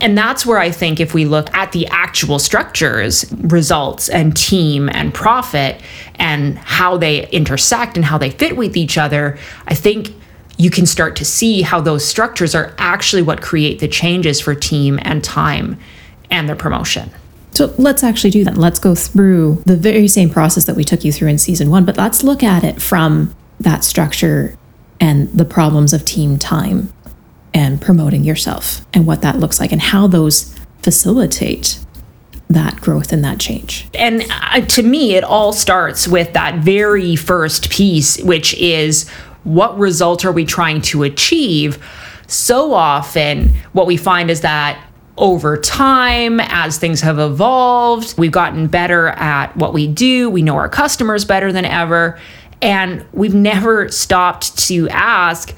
And 0.00 0.16
that's 0.16 0.44
where 0.44 0.58
I 0.58 0.70
think 0.70 1.00
if 1.00 1.14
we 1.14 1.24
look 1.24 1.52
at 1.54 1.72
the 1.72 1.86
actual 1.86 2.38
structures, 2.38 3.24
results, 3.32 4.10
and 4.10 4.36
team 4.36 4.90
and 4.90 5.14
profit, 5.14 5.80
and 6.18 6.58
how 6.58 6.96
they 6.96 7.28
intersect 7.28 7.96
and 7.96 8.04
how 8.04 8.18
they 8.18 8.30
fit 8.30 8.56
with 8.56 8.76
each 8.76 8.98
other, 8.98 9.38
I 9.68 9.74
think 9.74 10.14
you 10.58 10.70
can 10.70 10.86
start 10.86 11.16
to 11.16 11.24
see 11.24 11.62
how 11.62 11.80
those 11.80 12.04
structures 12.04 12.54
are 12.54 12.74
actually 12.78 13.22
what 13.22 13.42
create 13.42 13.78
the 13.78 13.88
changes 13.88 14.40
for 14.40 14.54
team 14.54 14.98
and 15.02 15.22
time 15.22 15.78
and 16.30 16.48
their 16.48 16.56
promotion. 16.56 17.10
So 17.52 17.74
let's 17.78 18.02
actually 18.02 18.30
do 18.30 18.44
that. 18.44 18.56
Let's 18.56 18.78
go 18.78 18.94
through 18.94 19.62
the 19.64 19.76
very 19.76 20.08
same 20.08 20.28
process 20.28 20.64
that 20.64 20.76
we 20.76 20.84
took 20.84 21.04
you 21.04 21.12
through 21.12 21.28
in 21.28 21.38
season 21.38 21.70
one, 21.70 21.84
but 21.84 21.96
let's 21.96 22.22
look 22.22 22.42
at 22.42 22.64
it 22.64 22.82
from 22.82 23.34
that 23.60 23.84
structure 23.84 24.56
and 25.00 25.30
the 25.32 25.44
problems 25.44 25.92
of 25.92 26.04
team 26.04 26.38
time 26.38 26.92
and 27.54 27.80
promoting 27.80 28.24
yourself 28.24 28.84
and 28.92 29.06
what 29.06 29.22
that 29.22 29.38
looks 29.38 29.58
like 29.58 29.72
and 29.72 29.80
how 29.80 30.06
those 30.06 30.54
facilitate 30.82 31.78
that 32.56 32.80
growth 32.80 33.12
and 33.12 33.22
that 33.22 33.38
change. 33.38 33.86
And 33.94 34.24
uh, 34.30 34.62
to 34.62 34.82
me, 34.82 35.14
it 35.14 35.22
all 35.22 35.52
starts 35.52 36.08
with 36.08 36.32
that 36.32 36.56
very 36.60 37.14
first 37.14 37.70
piece, 37.70 38.18
which 38.22 38.54
is 38.54 39.08
what 39.44 39.78
result 39.78 40.24
are 40.24 40.32
we 40.32 40.44
trying 40.46 40.80
to 40.82 41.02
achieve? 41.02 41.78
So 42.26 42.72
often, 42.72 43.54
what 43.72 43.86
we 43.86 43.98
find 43.98 44.30
is 44.30 44.40
that 44.40 44.82
over 45.18 45.56
time, 45.56 46.40
as 46.40 46.78
things 46.78 47.02
have 47.02 47.18
evolved, 47.18 48.18
we've 48.18 48.32
gotten 48.32 48.66
better 48.66 49.08
at 49.08 49.54
what 49.56 49.72
we 49.72 49.86
do. 49.86 50.28
We 50.30 50.42
know 50.42 50.56
our 50.56 50.68
customers 50.68 51.24
better 51.24 51.52
than 51.52 51.64
ever. 51.64 52.18
And 52.62 53.04
we've 53.12 53.34
never 53.34 53.90
stopped 53.90 54.58
to 54.68 54.88
ask 54.88 55.54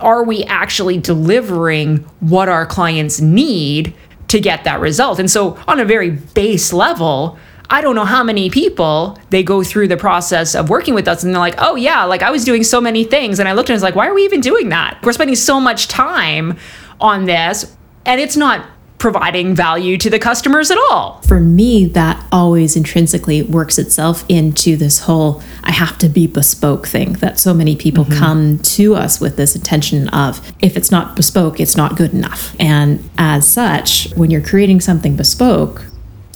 are 0.00 0.22
we 0.22 0.44
actually 0.44 0.98
delivering 0.98 1.98
what 2.20 2.48
our 2.48 2.64
clients 2.64 3.20
need 3.20 3.94
to 4.28 4.40
get 4.40 4.64
that 4.64 4.80
result? 4.80 5.18
And 5.18 5.30
so, 5.30 5.58
on 5.66 5.80
a 5.80 5.84
very 5.84 6.10
base 6.10 6.72
level, 6.72 7.38
I 7.70 7.82
don't 7.82 7.94
know 7.94 8.06
how 8.06 8.24
many 8.24 8.48
people 8.48 9.18
they 9.30 9.42
go 9.42 9.62
through 9.62 9.88
the 9.88 9.96
process 9.96 10.54
of 10.54 10.70
working 10.70 10.94
with 10.94 11.06
us 11.06 11.22
and 11.22 11.34
they're 11.34 11.40
like, 11.40 11.56
oh, 11.58 11.76
yeah, 11.76 12.04
like 12.04 12.22
I 12.22 12.30
was 12.30 12.44
doing 12.44 12.64
so 12.64 12.80
many 12.80 13.04
things. 13.04 13.38
And 13.38 13.48
I 13.48 13.52
looked 13.52 13.68
and 13.68 13.74
I 13.74 13.76
was 13.76 13.82
like, 13.82 13.94
why 13.94 14.06
are 14.08 14.14
we 14.14 14.24
even 14.24 14.40
doing 14.40 14.70
that? 14.70 14.98
We're 15.02 15.12
spending 15.12 15.36
so 15.36 15.60
much 15.60 15.88
time 15.88 16.56
on 16.98 17.26
this 17.26 17.76
and 18.06 18.20
it's 18.20 18.36
not 18.36 18.66
providing 18.98 19.54
value 19.54 19.96
to 19.96 20.10
the 20.10 20.18
customers 20.18 20.70
at 20.70 20.78
all. 20.90 21.22
For 21.22 21.38
me, 21.40 21.86
that 21.86 22.24
always 22.32 22.76
intrinsically 22.76 23.42
works 23.42 23.78
itself 23.78 24.24
into 24.28 24.76
this 24.76 25.00
whole 25.00 25.42
I 25.62 25.70
have 25.70 25.98
to 25.98 26.08
be 26.08 26.26
bespoke 26.26 26.86
thing 26.86 27.14
that 27.14 27.38
so 27.38 27.54
many 27.54 27.76
people 27.76 28.04
mm-hmm. 28.04 28.18
come 28.18 28.58
to 28.58 28.96
us 28.96 29.20
with 29.20 29.36
this 29.36 29.54
intention 29.54 30.08
of 30.08 30.52
if 30.60 30.76
it's 30.76 30.90
not 30.90 31.14
bespoke, 31.14 31.60
it's 31.60 31.76
not 31.76 31.96
good 31.96 32.12
enough. 32.12 32.56
And 32.58 33.08
as 33.18 33.46
such, 33.46 34.10
when 34.16 34.30
you're 34.30 34.42
creating 34.42 34.80
something 34.80 35.14
bespoke, 35.16 35.86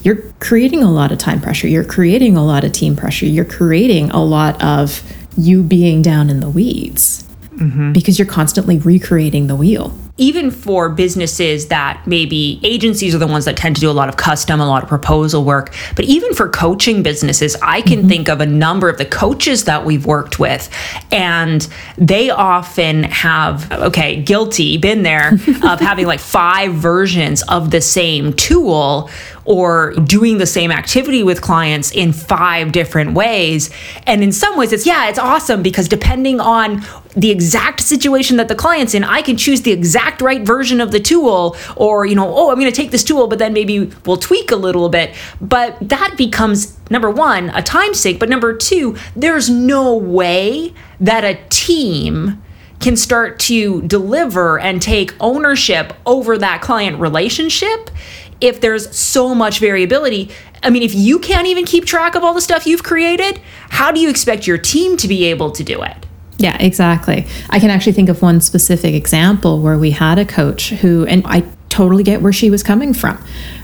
you're 0.04 0.22
creating 0.40 0.82
a 0.82 0.90
lot 0.90 1.12
of 1.12 1.18
time 1.18 1.40
pressure, 1.40 1.68
you're 1.68 1.84
creating 1.84 2.36
a 2.36 2.44
lot 2.44 2.64
of 2.64 2.72
team 2.72 2.96
pressure, 2.96 3.26
you're 3.26 3.44
creating 3.44 4.10
a 4.10 4.22
lot 4.22 4.62
of 4.62 5.02
you 5.36 5.62
being 5.62 6.02
down 6.02 6.28
in 6.28 6.40
the 6.40 6.50
weeds 6.50 7.24
mm-hmm. 7.56 7.92
because 7.92 8.18
you're 8.18 8.26
constantly 8.26 8.78
recreating 8.78 9.46
the 9.46 9.56
wheel 9.56 9.96
even 10.18 10.50
for 10.50 10.90
businesses 10.90 11.68
that 11.68 12.02
maybe 12.06 12.60
agencies 12.62 13.14
are 13.14 13.18
the 13.18 13.26
ones 13.26 13.46
that 13.46 13.56
tend 13.56 13.74
to 13.74 13.80
do 13.80 13.90
a 13.90 13.92
lot 13.92 14.10
of 14.10 14.16
custom, 14.16 14.60
a 14.60 14.66
lot 14.66 14.82
of 14.82 14.88
proposal 14.88 15.42
work, 15.42 15.74
but 15.96 16.04
even 16.04 16.34
for 16.34 16.48
coaching 16.50 17.02
businesses, 17.02 17.56
I 17.62 17.80
can 17.80 18.00
mm-hmm. 18.00 18.08
think 18.08 18.28
of 18.28 18.40
a 18.40 18.46
number 18.46 18.90
of 18.90 18.98
the 18.98 19.06
coaches 19.06 19.64
that 19.64 19.86
we've 19.86 20.04
worked 20.04 20.38
with, 20.38 20.68
and 21.10 21.66
they 21.96 22.28
often 22.28 23.04
have, 23.04 23.72
okay, 23.72 24.20
guilty, 24.20 24.76
been 24.76 25.02
there, 25.02 25.32
of 25.62 25.80
having 25.80 26.06
like 26.06 26.20
five 26.20 26.74
versions 26.74 27.42
of 27.44 27.70
the 27.70 27.80
same 27.80 28.34
tool 28.34 29.10
or 29.44 29.92
doing 29.92 30.38
the 30.38 30.46
same 30.46 30.70
activity 30.70 31.22
with 31.22 31.40
clients 31.40 31.90
in 31.90 32.12
five 32.12 32.72
different 32.72 33.14
ways. 33.14 33.70
And 34.06 34.22
in 34.22 34.32
some 34.32 34.56
ways, 34.56 34.72
it's 34.72 34.86
yeah, 34.86 35.08
it's 35.08 35.18
awesome 35.18 35.62
because 35.62 35.88
depending 35.88 36.38
on 36.38 36.84
the 37.14 37.30
exact 37.30 37.80
situation 37.80 38.36
that 38.38 38.48
the 38.48 38.54
client's 38.54 38.94
in, 38.94 39.04
I 39.04 39.22
can 39.22 39.36
choose 39.36 39.62
the 39.62 39.72
exact 39.72 40.22
right 40.22 40.42
version 40.42 40.80
of 40.80 40.92
the 40.92 41.00
tool, 41.00 41.56
or, 41.76 42.06
you 42.06 42.14
know, 42.14 42.34
oh, 42.34 42.50
I'm 42.50 42.58
going 42.58 42.70
to 42.70 42.76
take 42.76 42.90
this 42.90 43.04
tool, 43.04 43.26
but 43.26 43.38
then 43.38 43.52
maybe 43.52 43.90
we'll 44.06 44.16
tweak 44.16 44.50
a 44.50 44.56
little 44.56 44.88
bit. 44.88 45.14
But 45.40 45.76
that 45.80 46.14
becomes 46.16 46.78
number 46.90 47.10
one, 47.10 47.50
a 47.50 47.62
time 47.62 47.94
sink, 47.94 48.18
but 48.18 48.28
number 48.28 48.56
two, 48.56 48.96
there's 49.14 49.50
no 49.50 49.94
way 49.94 50.72
that 51.00 51.24
a 51.24 51.38
team 51.50 52.42
can 52.80 52.96
start 52.96 53.38
to 53.38 53.82
deliver 53.82 54.58
and 54.58 54.82
take 54.82 55.14
ownership 55.20 55.92
over 56.04 56.36
that 56.38 56.62
client 56.62 56.98
relationship 56.98 57.90
if 58.40 58.60
there's 58.60 58.94
so 58.96 59.34
much 59.34 59.60
variability. 59.60 60.30
I 60.64 60.70
mean, 60.70 60.82
if 60.82 60.94
you 60.94 61.18
can't 61.18 61.46
even 61.46 61.64
keep 61.64 61.84
track 61.84 62.14
of 62.14 62.24
all 62.24 62.34
the 62.34 62.40
stuff 62.40 62.66
you've 62.66 62.82
created, 62.82 63.40
how 63.70 63.92
do 63.92 64.00
you 64.00 64.10
expect 64.10 64.46
your 64.46 64.58
team 64.58 64.96
to 64.96 65.06
be 65.06 65.26
able 65.26 65.52
to 65.52 65.62
do 65.62 65.82
it? 65.82 66.01
Yeah, 66.42 66.56
exactly. 66.58 67.24
I 67.50 67.60
can 67.60 67.70
actually 67.70 67.92
think 67.92 68.08
of 68.08 68.20
one 68.20 68.40
specific 68.40 68.94
example 68.94 69.60
where 69.60 69.78
we 69.78 69.92
had 69.92 70.18
a 70.18 70.24
coach 70.24 70.70
who, 70.70 71.06
and 71.06 71.22
I 71.24 71.44
totally 71.68 72.02
get 72.02 72.20
where 72.20 72.32
she 72.32 72.50
was 72.50 72.64
coming 72.64 72.92
from. 72.92 73.16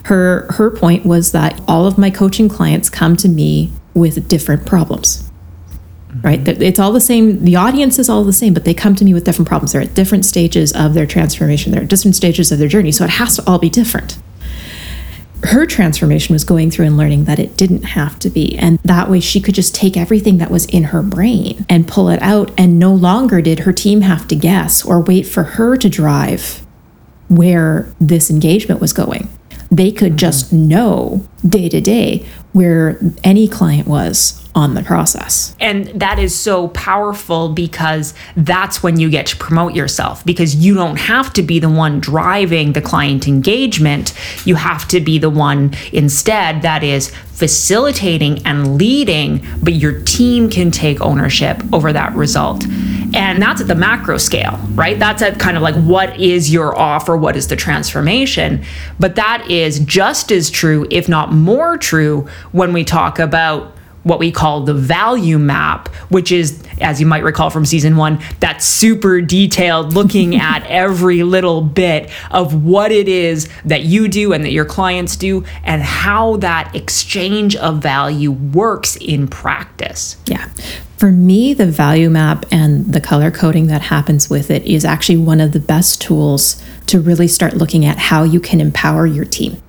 Her 0.04 0.46
her 0.52 0.70
point 0.70 1.04
was 1.04 1.32
that 1.32 1.60
all 1.66 1.86
of 1.86 1.98
my 1.98 2.08
coaching 2.08 2.48
clients 2.48 2.88
come 2.88 3.16
to 3.16 3.28
me 3.28 3.72
with 3.94 4.28
different 4.28 4.64
problems. 4.64 5.28
Mm-hmm. 6.08 6.20
Right? 6.20 6.48
It's 6.62 6.78
all 6.78 6.92
the 6.92 7.00
same. 7.00 7.44
The 7.44 7.56
audience 7.56 7.98
is 7.98 8.08
all 8.08 8.22
the 8.22 8.32
same, 8.32 8.54
but 8.54 8.64
they 8.64 8.74
come 8.74 8.94
to 8.94 9.04
me 9.04 9.12
with 9.12 9.24
different 9.24 9.48
problems. 9.48 9.72
They're 9.72 9.82
at 9.82 9.94
different 9.94 10.24
stages 10.24 10.72
of 10.72 10.94
their 10.94 11.04
transformation. 11.04 11.72
They're 11.72 11.82
at 11.82 11.88
different 11.88 12.14
stages 12.14 12.52
of 12.52 12.60
their 12.60 12.68
journey. 12.68 12.92
So 12.92 13.02
it 13.02 13.10
has 13.10 13.34
to 13.36 13.50
all 13.50 13.58
be 13.58 13.68
different 13.68 14.18
her 15.44 15.66
transformation 15.66 16.32
was 16.32 16.44
going 16.44 16.70
through 16.70 16.86
and 16.86 16.96
learning 16.96 17.24
that 17.24 17.38
it 17.38 17.56
didn't 17.56 17.84
have 17.84 18.18
to 18.20 18.30
be. 18.30 18.56
And 18.58 18.78
that 18.80 19.08
way 19.08 19.20
she 19.20 19.40
could 19.40 19.54
just 19.54 19.74
take 19.74 19.96
everything 19.96 20.38
that 20.38 20.50
was 20.50 20.66
in 20.66 20.84
her 20.84 21.02
brain 21.02 21.64
and 21.68 21.86
pull 21.86 22.08
it 22.08 22.20
out. 22.22 22.50
And 22.58 22.78
no 22.78 22.92
longer 22.92 23.40
did 23.40 23.60
her 23.60 23.72
team 23.72 24.00
have 24.02 24.26
to 24.28 24.36
guess 24.36 24.84
or 24.84 25.00
wait 25.00 25.26
for 25.26 25.42
her 25.44 25.76
to 25.76 25.88
drive 25.88 26.66
where 27.28 27.92
this 28.00 28.30
engagement 28.30 28.80
was 28.80 28.92
going. 28.92 29.28
They 29.70 29.92
could 29.92 30.12
mm-hmm. 30.12 30.16
just 30.16 30.52
know 30.52 31.26
day 31.46 31.68
to 31.68 31.80
day 31.80 32.26
where 32.52 32.98
any 33.22 33.46
client 33.46 33.86
was 33.86 34.47
on 34.58 34.74
the 34.74 34.82
process. 34.82 35.54
And 35.60 35.86
that 36.00 36.18
is 36.18 36.38
so 36.38 36.68
powerful 36.68 37.48
because 37.48 38.12
that's 38.36 38.82
when 38.82 38.98
you 38.98 39.08
get 39.08 39.26
to 39.26 39.36
promote 39.36 39.72
yourself 39.74 40.24
because 40.24 40.56
you 40.56 40.74
don't 40.74 40.96
have 40.96 41.32
to 41.34 41.42
be 41.42 41.60
the 41.60 41.70
one 41.70 42.00
driving 42.00 42.72
the 42.72 42.82
client 42.82 43.28
engagement. 43.28 44.12
You 44.44 44.56
have 44.56 44.88
to 44.88 45.00
be 45.00 45.18
the 45.18 45.30
one 45.30 45.74
instead 45.92 46.62
that 46.62 46.82
is 46.82 47.14
facilitating 47.38 48.44
and 48.44 48.76
leading, 48.76 49.46
but 49.62 49.74
your 49.74 50.00
team 50.02 50.50
can 50.50 50.72
take 50.72 51.00
ownership 51.00 51.62
over 51.72 51.92
that 51.92 52.12
result. 52.16 52.64
And 53.14 53.40
that's 53.40 53.60
at 53.60 53.68
the 53.68 53.76
macro 53.76 54.18
scale, 54.18 54.58
right? 54.72 54.98
That's 54.98 55.22
at 55.22 55.38
kind 55.38 55.56
of 55.56 55.62
like 55.62 55.76
what 55.76 56.18
is 56.18 56.52
your 56.52 56.76
offer, 56.76 57.16
what 57.16 57.36
is 57.36 57.46
the 57.46 57.54
transformation. 57.54 58.64
But 58.98 59.14
that 59.14 59.48
is 59.48 59.78
just 59.78 60.32
as 60.32 60.50
true, 60.50 60.84
if 60.90 61.08
not 61.08 61.32
more 61.32 61.78
true, 61.78 62.26
when 62.50 62.72
we 62.72 62.82
talk 62.82 63.20
about 63.20 63.77
what 64.08 64.18
we 64.18 64.32
call 64.32 64.62
the 64.62 64.74
value 64.74 65.38
map, 65.38 65.88
which 66.08 66.32
is, 66.32 66.62
as 66.80 67.00
you 67.00 67.06
might 67.06 67.22
recall 67.22 67.50
from 67.50 67.64
season 67.64 67.96
one, 67.96 68.20
that 68.40 68.62
super 68.62 69.20
detailed 69.20 69.92
looking 69.92 70.36
at 70.40 70.64
every 70.66 71.22
little 71.22 71.60
bit 71.60 72.10
of 72.30 72.64
what 72.64 72.90
it 72.90 73.06
is 73.06 73.48
that 73.64 73.82
you 73.82 74.08
do 74.08 74.32
and 74.32 74.44
that 74.44 74.52
your 74.52 74.64
clients 74.64 75.16
do 75.16 75.44
and 75.62 75.82
how 75.82 76.36
that 76.38 76.74
exchange 76.74 77.54
of 77.56 77.82
value 77.82 78.32
works 78.32 78.96
in 78.96 79.28
practice. 79.28 80.16
Yeah. 80.26 80.48
For 80.96 81.12
me, 81.12 81.54
the 81.54 81.66
value 81.66 82.10
map 82.10 82.44
and 82.50 82.92
the 82.92 83.00
color 83.00 83.30
coding 83.30 83.68
that 83.68 83.82
happens 83.82 84.28
with 84.28 84.50
it 84.50 84.64
is 84.64 84.84
actually 84.84 85.18
one 85.18 85.40
of 85.40 85.52
the 85.52 85.60
best 85.60 86.00
tools 86.00 86.60
to 86.86 87.00
really 87.00 87.28
start 87.28 87.54
looking 87.54 87.84
at 87.84 87.98
how 87.98 88.24
you 88.24 88.40
can 88.40 88.60
empower 88.60 89.06
your 89.06 89.24
team 89.24 89.62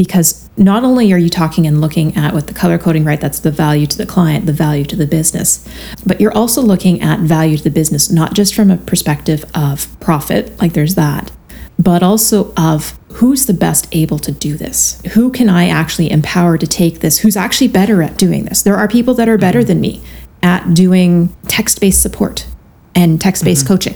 because 0.00 0.49
not 0.60 0.84
only 0.84 1.12
are 1.12 1.18
you 1.18 1.30
talking 1.30 1.66
and 1.66 1.80
looking 1.80 2.14
at 2.16 2.32
with 2.34 2.46
the 2.46 2.54
color 2.54 2.78
coding 2.78 3.04
right 3.04 3.20
that's 3.20 3.40
the 3.40 3.50
value 3.50 3.86
to 3.86 3.96
the 3.98 4.06
client 4.06 4.46
the 4.46 4.52
value 4.52 4.84
to 4.84 4.94
the 4.94 5.06
business 5.06 5.66
but 6.06 6.20
you're 6.20 6.36
also 6.36 6.60
looking 6.60 7.00
at 7.00 7.18
value 7.20 7.56
to 7.56 7.64
the 7.64 7.70
business 7.70 8.10
not 8.10 8.34
just 8.34 8.54
from 8.54 8.70
a 8.70 8.76
perspective 8.76 9.44
of 9.54 9.88
profit 9.98 10.56
like 10.60 10.74
there's 10.74 10.94
that 10.94 11.32
but 11.80 12.02
also 12.02 12.52
of 12.58 12.98
who's 13.14 13.46
the 13.46 13.54
best 13.54 13.88
able 13.92 14.18
to 14.18 14.30
do 14.30 14.56
this? 14.56 15.00
Who 15.14 15.30
can 15.30 15.48
i 15.48 15.68
actually 15.68 16.10
empower 16.10 16.58
to 16.58 16.66
take 16.66 17.00
this? 17.00 17.18
Who's 17.18 17.36
actually 17.36 17.68
better 17.68 18.02
at 18.02 18.18
doing 18.18 18.44
this? 18.44 18.62
There 18.62 18.76
are 18.76 18.86
people 18.86 19.14
that 19.14 19.28
are 19.28 19.38
better 19.38 19.64
than 19.64 19.80
me 19.80 20.02
at 20.42 20.74
doing 20.74 21.34
text-based 21.48 22.00
support 22.00 22.46
and 22.94 23.20
text-based 23.20 23.64
mm-hmm. 23.64 23.72
coaching. 23.72 23.94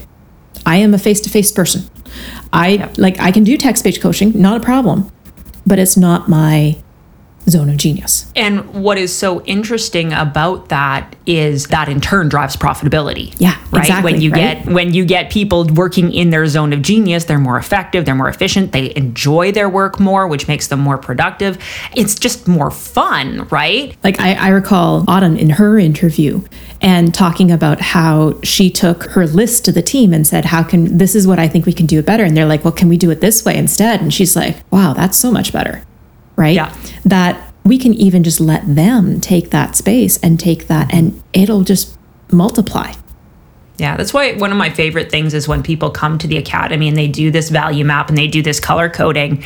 I 0.64 0.76
am 0.76 0.94
a 0.94 0.98
face-to-face 0.98 1.52
person. 1.52 1.82
I 2.52 2.68
yep. 2.68 2.96
like 2.96 3.18
i 3.18 3.32
can 3.32 3.42
do 3.42 3.56
text-based 3.56 4.00
coaching 4.00 4.40
not 4.40 4.56
a 4.56 4.64
problem 4.64 5.10
but 5.66 5.78
it's 5.78 5.96
not 5.96 6.28
my 6.28 6.76
zone 7.48 7.68
of 7.68 7.76
genius. 7.76 8.30
And 8.34 8.82
what 8.82 8.98
is 8.98 9.14
so 9.14 9.42
interesting 9.42 10.12
about 10.12 10.68
that 10.70 11.14
is 11.26 11.66
that 11.66 11.88
in 11.88 12.00
turn 12.00 12.28
drives 12.28 12.56
profitability. 12.56 13.34
Yeah, 13.38 13.58
right. 13.70 13.82
Exactly, 13.82 14.12
when 14.12 14.20
you 14.20 14.30
right? 14.30 14.64
get 14.64 14.72
when 14.72 14.94
you 14.94 15.04
get 15.04 15.30
people 15.30 15.66
working 15.66 16.12
in 16.12 16.30
their 16.30 16.46
zone 16.46 16.72
of 16.72 16.82
genius, 16.82 17.24
they're 17.24 17.38
more 17.38 17.58
effective, 17.58 18.04
they're 18.04 18.14
more 18.14 18.28
efficient, 18.28 18.72
they 18.72 18.94
enjoy 18.96 19.52
their 19.52 19.68
work 19.68 20.00
more, 20.00 20.26
which 20.26 20.48
makes 20.48 20.68
them 20.68 20.80
more 20.80 20.98
productive. 20.98 21.58
It's 21.94 22.14
just 22.14 22.48
more 22.48 22.70
fun, 22.70 23.46
right? 23.48 23.96
Like 24.02 24.20
I, 24.20 24.34
I 24.34 24.48
recall 24.48 25.04
Autumn 25.08 25.36
in 25.36 25.50
her 25.50 25.78
interview 25.78 26.42
and 26.84 27.12
talking 27.12 27.50
about 27.50 27.80
how 27.80 28.40
she 28.42 28.70
took 28.70 29.04
her 29.10 29.26
list 29.26 29.64
to 29.64 29.72
the 29.72 29.82
team 29.82 30.12
and 30.12 30.24
said, 30.24 30.44
How 30.44 30.62
can 30.62 30.98
this 30.98 31.16
is 31.16 31.26
what 31.26 31.40
I 31.40 31.48
think 31.48 31.66
we 31.66 31.72
can 31.72 31.86
do 31.86 31.98
it 31.98 32.06
better? 32.06 32.22
And 32.22 32.36
they're 32.36 32.46
like, 32.46 32.62
Well, 32.62 32.72
can 32.72 32.88
we 32.88 32.96
do 32.96 33.10
it 33.10 33.20
this 33.20 33.44
way 33.44 33.56
instead? 33.56 34.00
And 34.00 34.14
she's 34.14 34.36
like, 34.36 34.56
Wow, 34.70 34.92
that's 34.92 35.16
so 35.16 35.32
much 35.32 35.52
better 35.52 35.82
right? 36.36 36.54
Yeah. 36.54 36.74
That 37.04 37.52
we 37.64 37.78
can 37.78 37.94
even 37.94 38.24
just 38.24 38.40
let 38.40 38.62
them 38.74 39.20
take 39.20 39.50
that 39.50 39.76
space 39.76 40.18
and 40.18 40.38
take 40.38 40.66
that, 40.68 40.92
and 40.92 41.22
it'll 41.32 41.62
just 41.62 41.96
multiply. 42.30 42.92
Yeah, 43.76 43.96
that's 43.96 44.14
why 44.14 44.34
one 44.34 44.52
of 44.52 44.56
my 44.56 44.70
favorite 44.70 45.10
things 45.10 45.34
is 45.34 45.48
when 45.48 45.62
people 45.62 45.90
come 45.90 46.18
to 46.18 46.28
the 46.28 46.36
academy 46.36 46.86
and 46.86 46.96
they 46.96 47.08
do 47.08 47.30
this 47.30 47.50
value 47.50 47.84
map 47.84 48.08
and 48.08 48.16
they 48.16 48.28
do 48.28 48.40
this 48.40 48.60
color 48.60 48.88
coding 48.88 49.42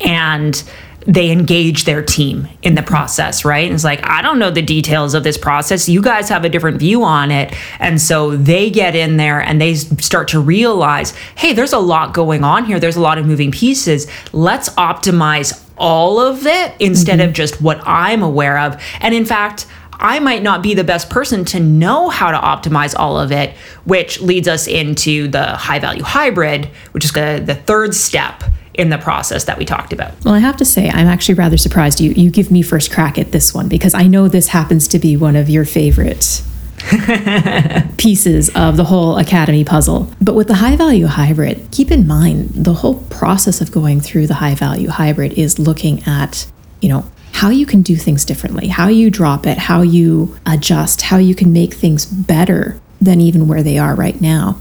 and 0.00 0.64
they 1.08 1.30
engage 1.30 1.84
their 1.84 2.02
team 2.02 2.46
in 2.62 2.74
the 2.74 2.82
process, 2.82 3.42
right? 3.42 3.64
And 3.64 3.74
it's 3.74 3.82
like, 3.82 4.06
I 4.06 4.20
don't 4.20 4.38
know 4.38 4.50
the 4.50 4.60
details 4.60 5.14
of 5.14 5.24
this 5.24 5.38
process. 5.38 5.88
You 5.88 6.02
guys 6.02 6.28
have 6.28 6.44
a 6.44 6.50
different 6.50 6.78
view 6.78 7.02
on 7.02 7.30
it. 7.30 7.56
And 7.78 7.98
so 7.98 8.36
they 8.36 8.68
get 8.68 8.94
in 8.94 9.16
there 9.16 9.40
and 9.40 9.58
they 9.58 9.74
start 9.74 10.28
to 10.28 10.40
realize, 10.40 11.12
hey, 11.34 11.54
there's 11.54 11.72
a 11.72 11.78
lot 11.78 12.12
going 12.12 12.44
on 12.44 12.66
here. 12.66 12.78
There's 12.78 12.96
a 12.96 13.00
lot 13.00 13.16
of 13.16 13.24
moving 13.24 13.50
pieces. 13.50 14.06
Let's 14.34 14.68
optimize 14.70 15.64
all 15.78 16.20
of 16.20 16.46
it 16.46 16.74
instead 16.78 17.20
mm-hmm. 17.20 17.30
of 17.30 17.34
just 17.34 17.62
what 17.62 17.80
I'm 17.86 18.22
aware 18.22 18.58
of. 18.58 18.80
And 19.00 19.14
in 19.14 19.24
fact, 19.24 19.66
I 19.92 20.18
might 20.18 20.42
not 20.42 20.62
be 20.62 20.74
the 20.74 20.84
best 20.84 21.08
person 21.08 21.44
to 21.46 21.58
know 21.58 22.10
how 22.10 22.30
to 22.30 22.36
optimize 22.36 22.94
all 22.94 23.18
of 23.18 23.32
it, 23.32 23.56
which 23.84 24.20
leads 24.20 24.46
us 24.46 24.66
into 24.66 25.28
the 25.28 25.56
high 25.56 25.78
value 25.78 26.02
hybrid, 26.02 26.66
which 26.92 27.06
is 27.06 27.12
the, 27.12 27.42
the 27.44 27.54
third 27.54 27.94
step 27.94 28.44
in 28.78 28.90
the 28.90 28.96
process 28.96 29.44
that 29.44 29.58
we 29.58 29.64
talked 29.64 29.92
about. 29.92 30.12
Well, 30.24 30.34
I 30.34 30.38
have 30.38 30.56
to 30.58 30.64
say, 30.64 30.88
I'm 30.88 31.08
actually 31.08 31.34
rather 31.34 31.58
surprised 31.58 32.00
you 32.00 32.12
you 32.12 32.30
give 32.30 32.50
me 32.50 32.62
first 32.62 32.90
crack 32.90 33.18
at 33.18 33.32
this 33.32 33.52
one 33.52 33.68
because 33.68 33.92
I 33.92 34.06
know 34.06 34.28
this 34.28 34.48
happens 34.48 34.88
to 34.88 34.98
be 34.98 35.16
one 35.16 35.36
of 35.36 35.50
your 35.50 35.64
favorite 35.64 36.42
pieces 37.98 38.48
of 38.50 38.76
the 38.76 38.84
whole 38.84 39.18
academy 39.18 39.64
puzzle. 39.64 40.10
But 40.20 40.36
with 40.36 40.46
the 40.46 40.54
high 40.54 40.76
value 40.76 41.06
hybrid, 41.06 41.68
keep 41.72 41.90
in 41.90 42.06
mind 42.06 42.50
the 42.50 42.72
whole 42.72 43.02
process 43.10 43.60
of 43.60 43.72
going 43.72 44.00
through 44.00 44.28
the 44.28 44.34
high 44.34 44.54
value 44.54 44.88
hybrid 44.88 45.32
is 45.32 45.58
looking 45.58 46.02
at, 46.04 46.50
you 46.80 46.88
know, 46.88 47.04
how 47.32 47.50
you 47.50 47.66
can 47.66 47.82
do 47.82 47.96
things 47.96 48.24
differently, 48.24 48.68
how 48.68 48.88
you 48.88 49.10
drop 49.10 49.46
it, 49.46 49.58
how 49.58 49.82
you 49.82 50.36
adjust, 50.46 51.02
how 51.02 51.16
you 51.16 51.34
can 51.34 51.52
make 51.52 51.74
things 51.74 52.06
better 52.06 52.80
than 53.00 53.20
even 53.20 53.48
where 53.48 53.62
they 53.62 53.78
are 53.78 53.94
right 53.94 54.20
now. 54.20 54.60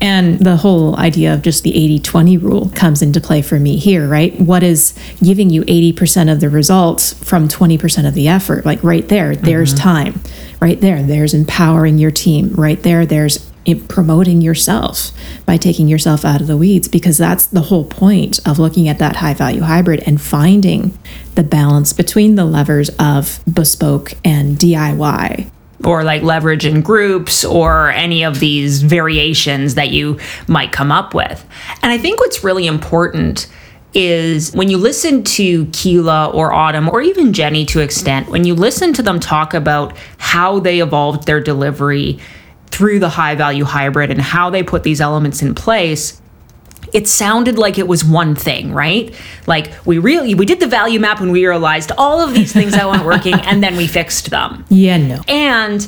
And 0.00 0.38
the 0.38 0.56
whole 0.56 0.96
idea 0.96 1.34
of 1.34 1.42
just 1.42 1.62
the 1.62 1.76
80 1.76 2.00
20 2.00 2.36
rule 2.38 2.70
comes 2.74 3.02
into 3.02 3.20
play 3.20 3.42
for 3.42 3.58
me 3.58 3.76
here, 3.76 4.08
right? 4.08 4.38
What 4.40 4.62
is 4.62 4.94
giving 5.22 5.50
you 5.50 5.62
80% 5.62 6.32
of 6.32 6.40
the 6.40 6.48
results 6.48 7.12
from 7.24 7.48
20% 7.48 8.06
of 8.06 8.14
the 8.14 8.28
effort? 8.28 8.64
Like 8.64 8.82
right 8.84 9.06
there, 9.08 9.34
there's 9.34 9.74
mm-hmm. 9.74 9.82
time. 9.82 10.20
Right 10.60 10.80
there, 10.80 11.02
there's 11.02 11.34
empowering 11.34 11.98
your 11.98 12.10
team. 12.10 12.52
Right 12.54 12.82
there, 12.82 13.06
there's 13.06 13.50
promoting 13.88 14.40
yourself 14.40 15.10
by 15.44 15.56
taking 15.56 15.88
yourself 15.88 16.24
out 16.24 16.40
of 16.40 16.46
the 16.46 16.56
weeds 16.56 16.88
because 16.88 17.18
that's 17.18 17.46
the 17.46 17.60
whole 17.62 17.84
point 17.84 18.40
of 18.46 18.58
looking 18.58 18.88
at 18.88 18.98
that 18.98 19.16
high 19.16 19.34
value 19.34 19.60
hybrid 19.60 20.02
and 20.06 20.20
finding 20.20 20.96
the 21.34 21.42
balance 21.42 21.92
between 21.92 22.34
the 22.34 22.46
levers 22.46 22.88
of 22.98 23.40
bespoke 23.52 24.14
and 24.24 24.56
DIY 24.56 25.50
or 25.84 26.02
like 26.02 26.22
leverage 26.22 26.66
in 26.66 26.82
groups 26.82 27.44
or 27.44 27.90
any 27.90 28.24
of 28.24 28.40
these 28.40 28.82
variations 28.82 29.74
that 29.76 29.90
you 29.90 30.18
might 30.46 30.72
come 30.72 30.90
up 30.90 31.14
with. 31.14 31.44
And 31.82 31.92
I 31.92 31.98
think 31.98 32.20
what's 32.20 32.42
really 32.42 32.66
important 32.66 33.46
is 33.94 34.52
when 34.52 34.68
you 34.68 34.76
listen 34.76 35.24
to 35.24 35.66
Keela 35.66 36.30
or 36.30 36.52
Autumn 36.52 36.88
or 36.88 37.00
even 37.00 37.32
Jenny 37.32 37.64
to 37.66 37.80
extent, 37.80 38.28
when 38.28 38.44
you 38.44 38.54
listen 38.54 38.92
to 38.94 39.02
them 39.02 39.18
talk 39.18 39.54
about 39.54 39.96
how 40.18 40.58
they 40.58 40.80
evolved 40.80 41.26
their 41.26 41.40
delivery 41.40 42.18
through 42.66 42.98
the 42.98 43.08
high 43.08 43.34
value 43.34 43.64
hybrid 43.64 44.10
and 44.10 44.20
how 44.20 44.50
they 44.50 44.62
put 44.62 44.82
these 44.82 45.00
elements 45.00 45.42
in 45.42 45.54
place, 45.54 46.20
it 46.92 47.08
sounded 47.08 47.58
like 47.58 47.78
it 47.78 47.86
was 47.88 48.04
one 48.04 48.34
thing, 48.34 48.72
right? 48.72 49.14
Like 49.46 49.72
we 49.86 49.98
really 49.98 50.34
we 50.34 50.46
did 50.46 50.60
the 50.60 50.66
value 50.66 51.00
map 51.00 51.20
and 51.20 51.32
we 51.32 51.46
realized 51.46 51.92
all 51.98 52.20
of 52.20 52.34
these 52.34 52.52
things 52.52 52.72
that 52.72 52.86
weren't 52.86 53.04
working 53.04 53.34
and 53.34 53.62
then 53.62 53.76
we 53.76 53.86
fixed 53.86 54.30
them. 54.30 54.64
Yeah, 54.78 54.96
no. 54.96 55.20
And 55.26 55.86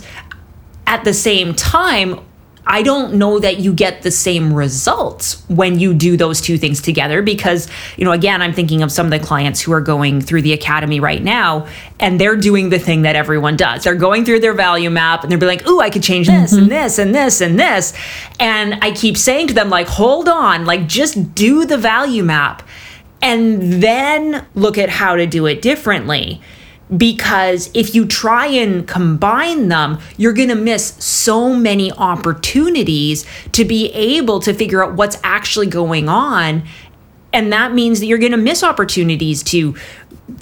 at 0.87 1.05
the 1.05 1.15
same 1.15 1.55
time, 1.55 2.21
I 2.71 2.83
don't 2.83 3.15
know 3.15 3.41
that 3.41 3.59
you 3.59 3.73
get 3.73 4.03
the 4.03 4.13
same 4.13 4.55
results 4.55 5.43
when 5.49 5.81
you 5.81 5.93
do 5.93 6.17
those 6.17 6.41
two 6.41 6.57
things 6.57 6.81
together 6.81 7.21
because, 7.21 7.67
you 7.97 8.05
know, 8.05 8.13
again, 8.13 8.41
I'm 8.41 8.53
thinking 8.53 8.85
of 8.85 8.93
some 8.93 9.07
of 9.07 9.11
the 9.11 9.19
clients 9.19 9.61
who 9.61 9.73
are 9.73 9.81
going 9.81 10.21
through 10.21 10.43
the 10.43 10.53
academy 10.53 11.01
right 11.01 11.21
now 11.21 11.67
and 11.99 12.21
they're 12.21 12.37
doing 12.37 12.69
the 12.69 12.79
thing 12.79 13.03
that 13.03 13.17
everyone 13.17 13.57
does. 13.57 13.83
They're 13.83 13.97
going 13.97 14.25
through 14.25 14.39
their 14.39 14.55
value 14.55 14.89
map 14.89 15.25
and 15.25 15.33
they're 15.33 15.39
be 15.39 15.47
like, 15.47 15.67
ooh, 15.67 15.81
I 15.81 15.91
could 15.91 16.05
change 16.05 16.29
this 16.29 16.53
mm-hmm. 16.53 16.63
and 16.63 16.71
this 16.71 16.99
and 17.01 17.13
this 17.13 17.41
and 17.41 17.59
this. 17.59 17.93
And 18.39 18.79
I 18.83 18.93
keep 18.93 19.17
saying 19.17 19.49
to 19.49 19.55
them, 19.55 19.69
like, 19.69 19.89
hold 19.89 20.29
on, 20.29 20.65
like, 20.65 20.87
just 20.87 21.35
do 21.35 21.67
the 21.67 21.77
value 21.77 22.23
map 22.23 22.63
and 23.21 23.83
then 23.83 24.47
look 24.55 24.79
at 24.79 24.91
how 24.91 25.17
to 25.17 25.27
do 25.27 25.47
it 25.47 25.61
differently 25.61 26.41
because 26.97 27.71
if 27.73 27.95
you 27.95 28.07
try 28.07 28.47
and 28.47 28.87
combine 28.87 29.69
them, 29.69 29.99
you're 30.17 30.33
going 30.33 30.49
to 30.49 30.55
miss 30.55 30.95
so 31.05 31.55
many 31.55 31.93
opportunities 31.93 33.25
to 33.53 33.65
be 33.65 33.93
able 33.93 34.41
to 34.41 34.53
figure 34.53 34.83
out 34.83 34.95
what's 34.95 35.19
actually 35.23 35.67
going 35.67 36.09
on. 36.09 36.63
And 37.33 37.53
that 37.53 37.73
means 37.73 38.01
that 38.01 38.07
you're 38.07 38.19
going 38.19 38.33
to 38.33 38.39
miss 38.39 38.65
opportunities 38.65 39.43
to 39.45 39.77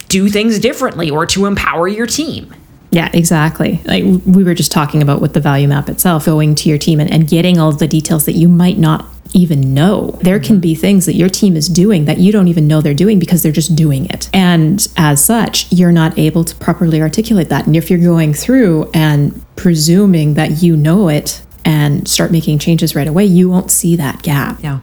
do 0.09 0.29
things 0.29 0.59
differently 0.59 1.11
or 1.11 1.27
to 1.27 1.47
empower 1.47 1.87
your 1.87 2.07
team. 2.07 2.55
Yeah, 2.91 3.11
exactly. 3.13 3.83
Like 3.85 4.05
we 4.25 4.43
were 4.45 4.55
just 4.55 4.73
talking 4.73 5.03
about 5.03 5.21
with 5.21 5.35
the 5.35 5.41
value 5.41 5.69
map 5.69 5.91
itself, 5.91 6.25
going 6.25 6.55
to 6.55 6.71
your 6.71 6.79
team 6.79 7.01
and, 7.01 7.11
and 7.11 7.29
getting 7.29 7.59
all 7.59 7.73
the 7.73 7.87
details 7.87 8.25
that 8.25 8.33
you 8.33 8.49
might 8.49 8.79
not 8.79 9.05
even 9.35 9.75
know. 9.75 10.19
There 10.23 10.39
can 10.39 10.57
mm-hmm. 10.57 10.61
be 10.61 10.75
things 10.75 11.07
that 11.07 11.15
your 11.15 11.29
team 11.29 11.57
is 11.57 11.69
doing 11.69 12.05
that 12.07 12.19
you 12.19 12.33
don't 12.33 12.49
even 12.49 12.67
know 12.67 12.81
they're 12.81 12.95
doing 12.95 13.19
because 13.19 13.43
they're 13.43 13.53
just 13.53 13.77
doing 13.77 14.07
it. 14.07 14.29
And 14.33 14.87
as 14.97 15.25
such, 15.25 15.71
you're 15.73 15.93
not 15.93 16.19
able 16.19 16.45
to 16.45 16.55
properly 16.57 17.01
articulate 17.01 17.49
that. 17.49 17.67
And 17.67 17.77
if 17.77 17.91
you're 17.91 17.99
going 17.99 18.35
through 18.35 18.91
and 18.95 19.45
presuming 19.57 20.35
that 20.35 20.63
you 20.63 20.77
know 20.77 21.09
it 21.09 21.43
and 21.65 22.09
start 22.09 22.33
making 22.33 22.59
changes 22.59 22.95
right 22.95 23.07
away, 23.07 23.25
you 23.25 23.49
won't 23.49 23.71
see 23.71 23.97
that 23.97 24.23
gap. 24.23 24.63
Yeah. 24.63 24.81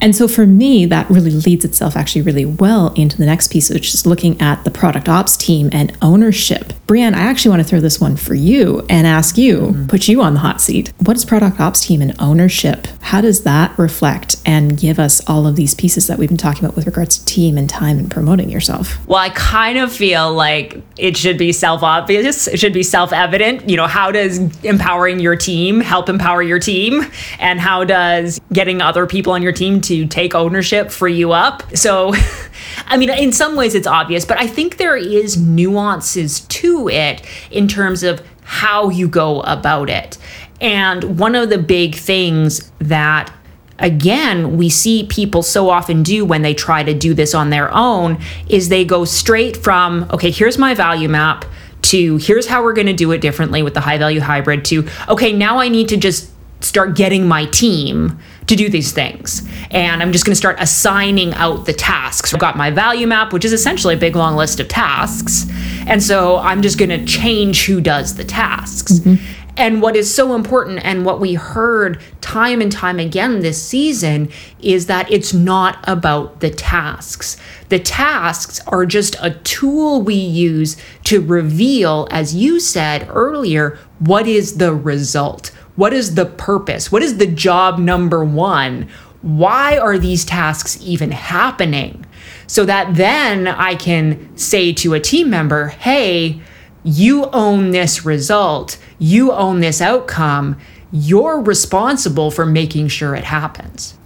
And 0.00 0.14
so 0.14 0.28
for 0.28 0.46
me, 0.46 0.86
that 0.86 1.08
really 1.10 1.30
leads 1.30 1.64
itself 1.64 1.96
actually 1.96 2.22
really 2.22 2.44
well 2.44 2.92
into 2.94 3.16
the 3.16 3.26
next 3.26 3.50
piece, 3.50 3.70
which 3.70 3.94
is 3.94 4.06
looking 4.06 4.40
at 4.40 4.64
the 4.64 4.70
product 4.70 5.08
ops 5.08 5.36
team 5.36 5.70
and 5.72 5.96
ownership. 6.02 6.72
Brianne, 6.86 7.14
I 7.14 7.22
actually 7.22 7.50
want 7.50 7.62
to 7.62 7.68
throw 7.68 7.80
this 7.80 7.98
one 7.98 8.16
for 8.16 8.34
you 8.34 8.84
and 8.90 9.06
ask 9.06 9.38
you, 9.38 9.58
mm-hmm. 9.58 9.86
put 9.86 10.06
you 10.06 10.20
on 10.20 10.34
the 10.34 10.40
hot 10.40 10.60
seat. 10.60 10.92
What 10.98 11.16
is 11.16 11.24
product 11.24 11.58
ops 11.58 11.80
team 11.80 12.02
and 12.02 12.14
ownership? 12.20 12.86
How 13.00 13.22
does 13.22 13.44
that 13.44 13.76
reflect 13.78 14.36
and 14.44 14.78
give 14.78 14.98
us 14.98 15.26
all 15.26 15.46
of 15.46 15.56
these 15.56 15.74
pieces 15.74 16.06
that 16.08 16.18
we've 16.18 16.28
been 16.28 16.36
talking 16.36 16.64
about 16.64 16.76
with 16.76 16.84
regards 16.84 17.18
to 17.18 17.24
team 17.24 17.56
and 17.56 17.70
time 17.70 17.98
and 17.98 18.10
promoting 18.10 18.50
yourself? 18.50 18.98
Well, 19.06 19.18
I 19.18 19.30
kind 19.30 19.78
of 19.78 19.92
feel 19.92 20.34
like 20.34 20.82
it 20.98 21.16
should 21.16 21.38
be 21.38 21.52
self 21.52 21.82
obvious, 21.82 22.48
it 22.48 22.60
should 22.60 22.74
be 22.74 22.82
self 22.82 23.14
evident. 23.14 23.68
You 23.68 23.78
know, 23.78 23.86
how 23.86 24.10
does 24.10 24.38
empowering 24.62 25.20
your 25.20 25.36
team 25.36 25.80
help 25.80 26.10
empower 26.10 26.42
your 26.42 26.58
team? 26.58 27.02
And 27.38 27.60
how 27.60 27.84
does 27.84 28.40
getting 28.52 28.82
other 28.82 29.06
people 29.06 29.32
on 29.32 29.42
your 29.42 29.52
team 29.52 29.63
to 29.82 30.06
take 30.06 30.34
ownership 30.34 30.90
free 30.90 31.16
you 31.16 31.32
up? 31.32 31.76
So, 31.76 32.14
I 32.86 32.96
mean, 32.96 33.10
in 33.10 33.32
some 33.32 33.56
ways 33.56 33.74
it's 33.74 33.86
obvious, 33.86 34.24
but 34.24 34.38
I 34.38 34.46
think 34.46 34.76
there 34.76 34.96
is 34.96 35.36
nuances 35.36 36.40
to 36.40 36.88
it 36.88 37.22
in 37.50 37.68
terms 37.68 38.02
of 38.02 38.22
how 38.42 38.90
you 38.90 39.08
go 39.08 39.40
about 39.42 39.88
it. 39.90 40.18
And 40.60 41.18
one 41.18 41.34
of 41.34 41.50
the 41.50 41.58
big 41.58 41.94
things 41.94 42.70
that 42.78 43.32
again, 43.78 44.56
we 44.56 44.68
see 44.68 45.04
people 45.06 45.42
so 45.42 45.68
often 45.68 46.02
do 46.02 46.24
when 46.24 46.42
they 46.42 46.54
try 46.54 46.82
to 46.82 46.94
do 46.94 47.12
this 47.12 47.34
on 47.34 47.50
their 47.50 47.74
own 47.74 48.18
is 48.48 48.68
they 48.68 48.84
go 48.84 49.04
straight 49.04 49.56
from, 49.56 50.06
okay, 50.12 50.30
here's 50.30 50.58
my 50.58 50.74
value 50.74 51.08
map 51.08 51.44
to 51.82 52.16
here's 52.16 52.46
how 52.46 52.62
we're 52.62 52.72
going 52.72 52.86
to 52.86 52.94
do 52.94 53.12
it 53.12 53.20
differently 53.20 53.62
with 53.62 53.74
the 53.74 53.80
high 53.80 53.98
value 53.98 54.20
hybrid 54.20 54.64
to, 54.64 54.88
okay, 55.08 55.32
now 55.32 55.58
I 55.58 55.68
need 55.68 55.88
to 55.88 55.96
just 55.96 56.30
start 56.60 56.96
getting 56.96 57.28
my 57.28 57.44
team 57.46 58.18
to 58.46 58.56
do 58.56 58.68
these 58.68 58.92
things. 58.92 59.48
And 59.70 60.02
I'm 60.02 60.12
just 60.12 60.24
going 60.24 60.32
to 60.32 60.36
start 60.36 60.56
assigning 60.60 61.32
out 61.34 61.66
the 61.66 61.72
tasks. 61.72 62.34
I've 62.34 62.40
got 62.40 62.56
my 62.56 62.70
value 62.70 63.06
map, 63.06 63.32
which 63.32 63.44
is 63.44 63.52
essentially 63.52 63.94
a 63.94 63.98
big 63.98 64.16
long 64.16 64.36
list 64.36 64.60
of 64.60 64.68
tasks. 64.68 65.46
And 65.86 66.02
so 66.02 66.36
I'm 66.36 66.62
just 66.62 66.78
going 66.78 66.90
to 66.90 67.04
change 67.04 67.64
who 67.66 67.80
does 67.80 68.16
the 68.16 68.24
tasks. 68.24 68.92
Mm-hmm. 68.92 69.22
And 69.56 69.80
what 69.80 69.94
is 69.94 70.12
so 70.12 70.34
important, 70.34 70.84
and 70.84 71.06
what 71.06 71.20
we 71.20 71.34
heard 71.34 72.02
time 72.20 72.60
and 72.60 72.72
time 72.72 72.98
again 72.98 73.38
this 73.38 73.62
season, 73.62 74.28
is 74.60 74.86
that 74.86 75.08
it's 75.12 75.32
not 75.32 75.78
about 75.84 76.40
the 76.40 76.50
tasks. 76.50 77.36
The 77.68 77.78
tasks 77.78 78.60
are 78.66 78.84
just 78.84 79.14
a 79.20 79.30
tool 79.30 80.02
we 80.02 80.16
use 80.16 80.76
to 81.04 81.24
reveal, 81.24 82.08
as 82.10 82.34
you 82.34 82.58
said 82.58 83.06
earlier, 83.08 83.78
what 84.00 84.26
is 84.26 84.56
the 84.56 84.74
result 84.74 85.52
what 85.76 85.92
is 85.92 86.14
the 86.14 86.26
purpose? 86.26 86.92
What 86.92 87.02
is 87.02 87.18
the 87.18 87.26
job 87.26 87.78
number 87.78 88.24
one? 88.24 88.88
Why 89.22 89.78
are 89.78 89.98
these 89.98 90.24
tasks 90.24 90.78
even 90.82 91.10
happening? 91.10 92.06
So 92.46 92.64
that 92.66 92.94
then 92.94 93.48
I 93.48 93.74
can 93.74 94.36
say 94.36 94.72
to 94.74 94.94
a 94.94 95.00
team 95.00 95.30
member, 95.30 95.68
hey, 95.68 96.40
you 96.84 97.24
own 97.26 97.70
this 97.70 98.04
result, 98.04 98.78
you 98.98 99.32
own 99.32 99.60
this 99.60 99.80
outcome, 99.80 100.58
you're 100.92 101.40
responsible 101.40 102.30
for 102.30 102.46
making 102.46 102.88
sure 102.88 103.14
it 103.14 103.24
happens. 103.24 103.96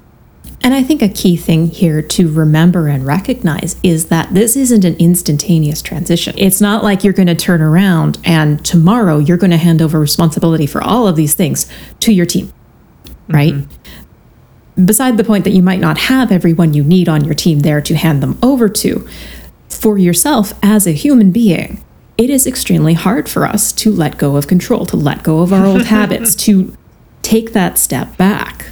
And 0.63 0.75
I 0.75 0.83
think 0.83 1.03
a 1.03 1.09
key 1.09 1.37
thing 1.37 1.69
here 1.69 2.03
to 2.03 2.33
remember 2.33 2.89
and 2.89 3.07
recognize 3.07 3.77
is 3.83 4.07
that 4.07 4.35
this 4.35 4.57
isn't 4.57 4.85
an 4.85 4.97
instantaneous 4.97 5.81
transition. 5.81 6.35
It's 6.37 6.61
not 6.61 6.83
like 6.83 7.05
you're 7.05 7.13
going 7.13 7.29
to 7.29 7.35
turn 7.35 7.63
around 7.63 8.19
and 8.25 8.65
tomorrow 8.65 9.19
you're 9.19 9.37
going 9.37 9.53
to 9.53 9.57
hand 9.57 9.81
over 9.81 10.01
responsibility 10.01 10.67
for 10.67 10.83
all 10.83 11.07
of 11.07 11.17
these 11.17 11.35
things 11.35 11.71
to 12.01 12.13
your 12.13 12.27
team, 12.27 12.53
right? 13.29 13.55
Mm-hmm. 13.55 14.85
Beside 14.85 15.17
the 15.17 15.25
point 15.25 15.45
that 15.45 15.51
you 15.51 15.63
might 15.63 15.81
not 15.81 15.99
have 15.99 16.31
everyone 16.33 16.75
you 16.75 16.85
need 16.85 17.09
on 17.09 17.25
your 17.25 17.35
team 17.35 17.61
there 17.61 17.81
to 17.81 17.97
hand 17.97 18.23
them 18.23 18.39
over 18.43 18.69
to, 18.69 19.09
for 19.69 19.99
yourself 19.99 20.53
as 20.63 20.87
a 20.87 20.93
human 20.93 21.31
being, 21.31 21.83
it 22.17 22.31
is 22.31 22.47
extremely 22.47 22.95
hard 22.95 23.29
for 23.29 23.47
us 23.47 23.73
to 23.73 23.93
let 23.93 24.19
go 24.19 24.37
of 24.37 24.49
control, 24.49 24.87
to 24.87 24.97
let 24.97 25.23
go 25.23 25.41
of 25.41 25.53
our 25.53 25.65
old 25.65 25.85
habits, 25.87 26.35
to 26.35 26.77
take 27.23 27.53
that 27.53 27.79
step 27.79 28.17
back, 28.17 28.67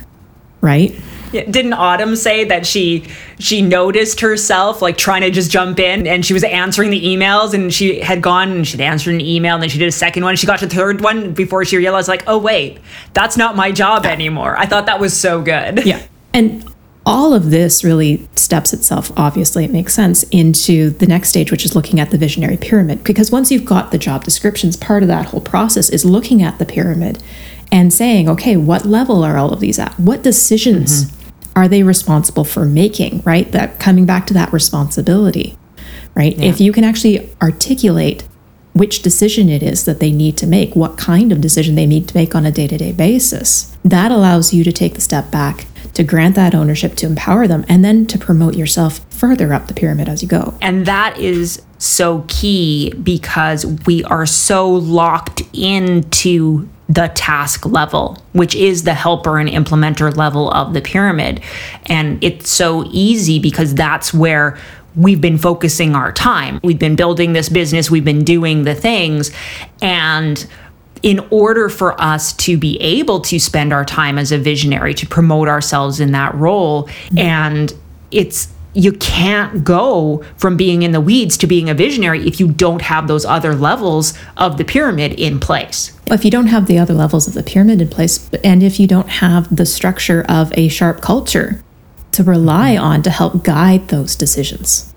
right? 0.60 1.00
Yeah, 1.32 1.44
didn't 1.50 1.72
Autumn 1.74 2.16
say 2.16 2.44
that 2.44 2.66
she 2.66 3.06
she 3.38 3.62
noticed 3.62 4.20
herself 4.20 4.80
like 4.80 4.96
trying 4.96 5.22
to 5.22 5.30
just 5.30 5.50
jump 5.50 5.78
in 5.78 6.06
and 6.06 6.24
she 6.24 6.32
was 6.32 6.44
answering 6.44 6.90
the 6.90 7.04
emails 7.04 7.52
and 7.54 7.72
she 7.72 8.00
had 8.00 8.22
gone 8.22 8.50
and 8.50 8.66
she'd 8.66 8.80
answered 8.80 9.14
an 9.14 9.20
email 9.20 9.54
and 9.54 9.62
then 9.62 9.70
she 9.70 9.78
did 9.78 9.88
a 9.88 9.92
second 9.92 10.24
one. 10.24 10.36
She 10.36 10.46
got 10.46 10.60
to 10.60 10.66
the 10.66 10.74
third 10.74 11.00
one 11.00 11.32
before 11.32 11.64
she 11.64 11.76
realized 11.76 12.08
like, 12.08 12.24
oh 12.26 12.38
wait, 12.38 12.78
that's 13.12 13.36
not 13.36 13.56
my 13.56 13.72
job 13.72 14.06
anymore. 14.06 14.56
I 14.56 14.66
thought 14.66 14.86
that 14.86 15.00
was 15.00 15.16
so 15.16 15.42
good. 15.42 15.84
Yeah. 15.84 16.02
And 16.32 16.64
all 17.06 17.32
of 17.32 17.50
this 17.50 17.84
really 17.84 18.28
steps 18.34 18.72
itself, 18.72 19.12
obviously, 19.16 19.64
it 19.64 19.70
makes 19.70 19.94
sense, 19.94 20.24
into 20.24 20.90
the 20.90 21.06
next 21.06 21.28
stage, 21.28 21.52
which 21.52 21.64
is 21.64 21.76
looking 21.76 22.00
at 22.00 22.10
the 22.10 22.18
visionary 22.18 22.56
pyramid. 22.56 23.04
Because 23.04 23.30
once 23.30 23.52
you've 23.52 23.64
got 23.64 23.92
the 23.92 23.98
job 23.98 24.24
descriptions, 24.24 24.76
part 24.76 25.04
of 25.04 25.08
that 25.08 25.26
whole 25.26 25.40
process 25.40 25.88
is 25.88 26.04
looking 26.04 26.42
at 26.42 26.58
the 26.58 26.66
pyramid 26.66 27.22
and 27.70 27.92
saying, 27.92 28.28
okay, 28.28 28.56
what 28.56 28.84
level 28.84 29.22
are 29.22 29.36
all 29.36 29.52
of 29.52 29.60
these 29.60 29.78
at? 29.78 29.98
What 30.00 30.22
decisions 30.22 31.04
mm-hmm. 31.04 31.15
Are 31.56 31.66
they 31.66 31.82
responsible 31.82 32.44
for 32.44 32.64
making, 32.64 33.22
right? 33.22 33.50
That 33.50 33.80
coming 33.80 34.06
back 34.06 34.26
to 34.28 34.34
that 34.34 34.52
responsibility, 34.52 35.58
right? 36.14 36.36
Yeah. 36.36 36.50
If 36.50 36.60
you 36.60 36.70
can 36.72 36.84
actually 36.84 37.34
articulate 37.42 38.24
which 38.74 39.00
decision 39.00 39.48
it 39.48 39.62
is 39.62 39.86
that 39.86 39.98
they 39.98 40.12
need 40.12 40.36
to 40.36 40.46
make, 40.46 40.76
what 40.76 40.98
kind 40.98 41.32
of 41.32 41.40
decision 41.40 41.74
they 41.74 41.86
need 41.86 42.06
to 42.08 42.14
make 42.14 42.34
on 42.34 42.44
a 42.44 42.52
day 42.52 42.68
to 42.68 42.76
day 42.76 42.92
basis, 42.92 43.74
that 43.82 44.12
allows 44.12 44.52
you 44.52 44.62
to 44.64 44.70
take 44.70 44.94
the 44.94 45.00
step 45.00 45.30
back 45.30 45.66
to 45.94 46.04
grant 46.04 46.34
that 46.34 46.54
ownership, 46.54 46.94
to 46.96 47.06
empower 47.06 47.48
them, 47.48 47.64
and 47.70 47.82
then 47.82 48.06
to 48.06 48.18
promote 48.18 48.54
yourself 48.54 49.00
further 49.10 49.54
up 49.54 49.66
the 49.66 49.72
pyramid 49.72 50.10
as 50.10 50.22
you 50.22 50.28
go. 50.28 50.52
And 50.60 50.84
that 50.84 51.18
is 51.18 51.62
so 51.78 52.24
key 52.28 52.92
because 53.02 53.66
we 53.86 54.02
are 54.04 54.26
so 54.26 54.70
locked 54.70 55.42
into 55.52 56.68
the 56.88 57.08
task 57.14 57.66
level, 57.66 58.16
which 58.32 58.54
is 58.54 58.84
the 58.84 58.94
helper 58.94 59.38
and 59.38 59.48
implementer 59.48 60.14
level 60.16 60.50
of 60.52 60.72
the 60.72 60.80
pyramid. 60.80 61.42
And 61.86 62.22
it's 62.22 62.48
so 62.48 62.84
easy 62.92 63.38
because 63.38 63.74
that's 63.74 64.14
where 64.14 64.58
we've 64.94 65.20
been 65.20 65.38
focusing 65.38 65.94
our 65.94 66.12
time. 66.12 66.60
We've 66.62 66.78
been 66.78 66.96
building 66.96 67.32
this 67.32 67.48
business, 67.48 67.90
we've 67.90 68.04
been 68.04 68.24
doing 68.24 68.64
the 68.64 68.74
things. 68.74 69.30
And 69.82 70.46
in 71.02 71.20
order 71.30 71.68
for 71.68 72.00
us 72.00 72.32
to 72.32 72.56
be 72.56 72.80
able 72.80 73.20
to 73.20 73.38
spend 73.38 73.72
our 73.72 73.84
time 73.84 74.18
as 74.18 74.32
a 74.32 74.38
visionary 74.38 74.94
to 74.94 75.06
promote 75.06 75.46
ourselves 75.46 76.00
in 76.00 76.12
that 76.12 76.34
role 76.34 76.88
and 77.16 77.72
it's 78.10 78.48
you 78.76 78.92
can't 78.92 79.64
go 79.64 80.22
from 80.36 80.56
being 80.56 80.82
in 80.82 80.92
the 80.92 81.00
weeds 81.00 81.38
to 81.38 81.46
being 81.46 81.70
a 81.70 81.74
visionary 81.74 82.26
if 82.26 82.38
you 82.38 82.48
don't 82.48 82.82
have 82.82 83.08
those 83.08 83.24
other 83.24 83.54
levels 83.54 84.12
of 84.36 84.58
the 84.58 84.64
pyramid 84.64 85.12
in 85.14 85.40
place. 85.40 85.98
If 86.08 86.24
you 86.24 86.30
don't 86.30 86.48
have 86.48 86.66
the 86.66 86.78
other 86.78 86.94
levels 86.94 87.26
of 87.26 87.34
the 87.34 87.42
pyramid 87.42 87.80
in 87.80 87.88
place, 87.88 88.30
and 88.44 88.62
if 88.62 88.78
you 88.78 88.86
don't 88.86 89.08
have 89.08 89.54
the 89.54 89.66
structure 89.66 90.24
of 90.28 90.52
a 90.56 90.68
sharp 90.68 91.00
culture 91.00 91.62
to 92.12 92.22
rely 92.22 92.76
on 92.76 93.02
to 93.02 93.10
help 93.10 93.42
guide 93.42 93.88
those 93.88 94.14
decisions. 94.14 94.92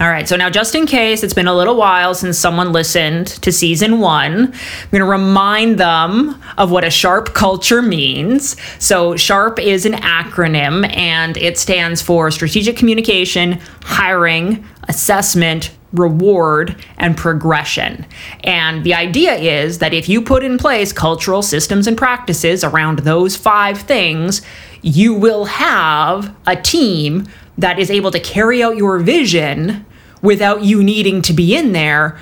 All 0.00 0.08
right, 0.08 0.28
so 0.28 0.36
now 0.36 0.48
just 0.48 0.76
in 0.76 0.86
case 0.86 1.24
it's 1.24 1.34
been 1.34 1.48
a 1.48 1.56
little 1.56 1.74
while 1.74 2.14
since 2.14 2.38
someone 2.38 2.70
listened 2.70 3.26
to 3.26 3.50
season 3.50 3.98
one, 3.98 4.52
I'm 4.52 4.90
going 4.92 5.00
to 5.00 5.04
remind 5.04 5.80
them 5.80 6.40
of 6.56 6.70
what 6.70 6.84
a 6.84 6.86
SHARP 6.86 7.34
culture 7.34 7.82
means. 7.82 8.54
So, 8.78 9.14
SHARP 9.14 9.58
is 9.58 9.84
an 9.86 9.94
acronym 9.94 10.88
and 10.96 11.36
it 11.36 11.58
stands 11.58 12.00
for 12.00 12.30
Strategic 12.30 12.76
Communication, 12.76 13.60
Hiring, 13.82 14.64
Assessment, 14.88 15.72
reward, 15.92 16.76
and 16.98 17.16
progression. 17.16 18.06
And 18.44 18.84
the 18.84 18.94
idea 18.94 19.34
is 19.34 19.78
that 19.78 19.92
if 19.92 20.08
you 20.08 20.22
put 20.22 20.44
in 20.44 20.58
place 20.58 20.92
cultural 20.92 21.42
systems 21.42 21.88
and 21.88 21.98
practices 21.98 22.62
around 22.62 23.00
those 23.00 23.34
five 23.34 23.80
things, 23.80 24.42
you 24.80 25.12
will 25.12 25.46
have 25.46 26.32
a 26.46 26.54
team 26.54 27.26
that 27.58 27.80
is 27.80 27.90
able 27.90 28.12
to 28.12 28.20
carry 28.20 28.62
out 28.62 28.76
your 28.76 29.00
vision 29.00 29.84
without 30.22 30.62
you 30.62 30.82
needing 30.82 31.22
to 31.22 31.32
be 31.32 31.56
in 31.56 31.72
there 31.72 32.18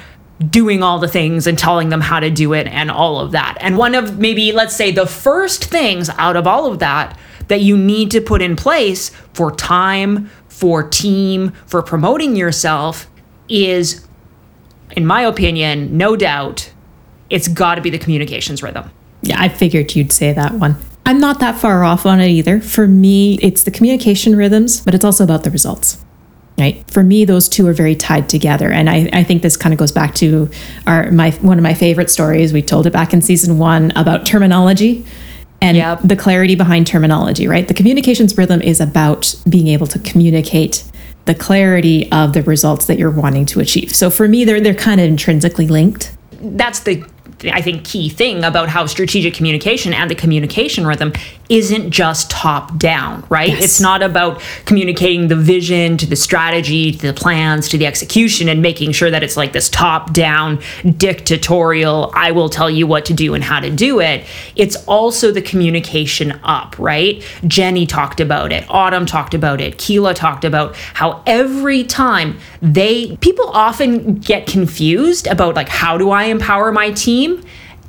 doing 0.51 0.83
all 0.83 0.99
the 0.99 1.09
things 1.09 1.47
and 1.47 1.59
telling 1.59 1.89
them 1.89 2.01
how 2.01 2.21
to 2.21 2.31
do 2.31 2.53
it 2.53 2.67
and 2.67 2.91
all 2.91 3.21
of 3.21 3.33
that. 3.33 3.57
And 3.61 3.79
one 3.79 3.95
of 3.95 4.19
maybe, 4.19 4.53
let's 4.53 4.77
say, 4.77 4.91
the 4.91 5.07
first 5.07 5.65
things 5.65 6.11
out 6.11 6.37
of 6.37 6.47
all 6.47 6.71
of 6.71 6.79
that 6.81 7.19
that 7.49 7.61
you 7.61 7.77
need 7.77 8.11
to 8.11 8.21
put 8.21 8.43
in 8.43 8.57
place 8.57 9.11
for 9.33 9.51
time, 9.55 10.31
for 10.49 10.83
team, 10.83 11.53
for 11.67 11.83
promoting 11.83 12.37
yourself 12.37 13.09
is, 13.49 14.07
in 14.93 15.07
my 15.07 15.23
opinion, 15.23 15.97
no 15.97 16.17
doubt, 16.17 16.73
it's 17.31 17.49
got 17.49 17.77
to 17.77 17.81
be 17.81 17.91
the 17.91 17.99
communications 17.99 18.63
rhythm. 18.63 18.91
Yeah, 19.23 19.41
I 19.41 19.49
figured 19.49 19.95
you'd 19.95 20.13
say 20.13 20.33
that 20.33 20.53
one. 20.55 20.77
I'm 21.07 21.21
not 21.21 21.41
that 21.41 21.57
far 21.57 21.85
off 21.85 22.05
on 22.05 22.21
it 22.21 22.29
either. 22.29 22.61
For 22.61 22.87
me, 22.87 23.39
it's 23.41 23.63
the 23.63 23.71
communication 23.71 24.37
rhythms, 24.37 24.81
but 24.81 24.95
it's 24.95 25.05
also 25.05 25.25
about 25.25 25.45
the 25.45 25.51
results 25.51 26.05
right? 26.59 26.89
For 26.91 27.03
me 27.03 27.25
those 27.25 27.49
two 27.49 27.67
are 27.67 27.73
very 27.73 27.95
tied 27.95 28.29
together. 28.29 28.71
And 28.71 28.89
i, 28.89 29.09
I 29.13 29.25
think 29.25 29.43
this 29.43 29.57
kind 29.57 29.73
of 29.73 29.79
goes 29.79 29.93
back 29.93 30.15
to 30.17 30.51
our 30.87 31.11
my 31.11 31.31
one 31.33 31.59
of 31.59 31.63
my 31.63 31.75
favorite 31.75 32.11
stories. 32.11 32.53
We 32.53 32.63
told 32.63 32.87
it 32.87 32.93
back 32.93 33.13
in 33.13 33.23
season 33.23 33.59
one 33.59 33.93
about 33.97 34.27
terminology 34.27 35.05
and 35.61 35.77
yep. 35.77 36.01
the 36.05 36.17
clarity 36.17 36.55
behind 36.55 36.87
terminology 36.87 37.47
right? 37.47 37.67
The 37.67 37.75
communications 37.75 38.37
rhythm 38.37 38.63
is 38.63 38.81
about 38.81 39.35
being 39.49 39.69
able 39.69 39.87
to 39.89 39.99
communicate 39.99 40.85
the 41.25 41.35
clarity 41.35 42.11
of 42.13 42.33
the 42.33 42.43
results 42.43 42.87
that 42.87 42.99
you're 42.99 43.11
wanting 43.11 43.47
to 43.47 43.61
achieve. 43.61 43.95
So 43.95 44.11
for 44.11 44.29
me 44.29 44.45
they're 44.45 44.61
they're 44.61 44.75
kind 44.75 45.01
of 45.01 45.07
intrinsically 45.07 45.69
linked. 45.69 46.17
That's 46.41 46.81
the 46.81 47.05
I 47.45 47.61
think, 47.61 47.85
key 47.85 48.09
thing 48.09 48.45
about 48.45 48.71
how 48.71 48.87
strategic 48.87 49.35
communication 49.35 49.93
and 49.93 50.11
the 50.11 50.15
communication 50.15 50.87
rhythm 50.87 51.13
isn't 51.51 51.91
just 51.91 52.31
top 52.31 52.77
down, 52.79 53.25
right? 53.29 53.51
Yes. 53.51 53.63
It's 53.63 53.81
not 53.81 54.03
about 54.03 54.43
communicating 54.65 55.29
the 55.29 55.37
vision 55.37 55.97
to 55.99 56.07
the 56.07 56.17
strategy, 56.17 56.93
to 56.93 57.07
the 57.07 57.13
plans, 57.13 57.69
to 57.69 57.79
the 57.79 57.87
execution, 57.87 58.49
and 58.49 58.63
making 58.63 58.93
sure 58.93 59.11
that 59.11 59.23
it's 59.23 59.37
like 59.37 59.53
this 59.53 59.69
top 59.69 60.13
down 60.13 60.61
dictatorial, 60.97 62.11
I 62.15 62.33
will 62.33 62.49
tell 62.49 62.71
you 62.71 62.87
what 62.87 63.05
to 63.07 63.15
do 63.15 63.35
and 63.35 63.45
how 63.45 63.61
to 63.61 63.71
do 63.71 64.01
it. 64.01 64.25
It's 64.57 64.77
also 64.87 65.31
the 65.31 65.43
communication 65.43 66.41
up, 66.43 66.77
right? 66.79 67.23
Jenny 67.47 67.87
talked 67.87 68.21
about 68.21 68.51
it, 68.51 68.65
Autumn 68.69 69.07
talked 69.07 69.35
about 69.35 69.61
it, 69.61 69.79
Keela 69.79 70.15
talked 70.15 70.45
about 70.45 70.75
how 70.75 71.23
every 71.27 71.85
time 71.85 72.39
they, 72.63 73.17
people 73.19 73.49
often 73.51 74.15
get 74.15 74.47
confused 74.47 75.27
about 75.27 75.55
like, 75.55 75.69
how 75.69 75.99
do 75.99 76.11
I 76.11 76.25
empower 76.25 76.73
my 76.73 76.91
team? 76.91 77.26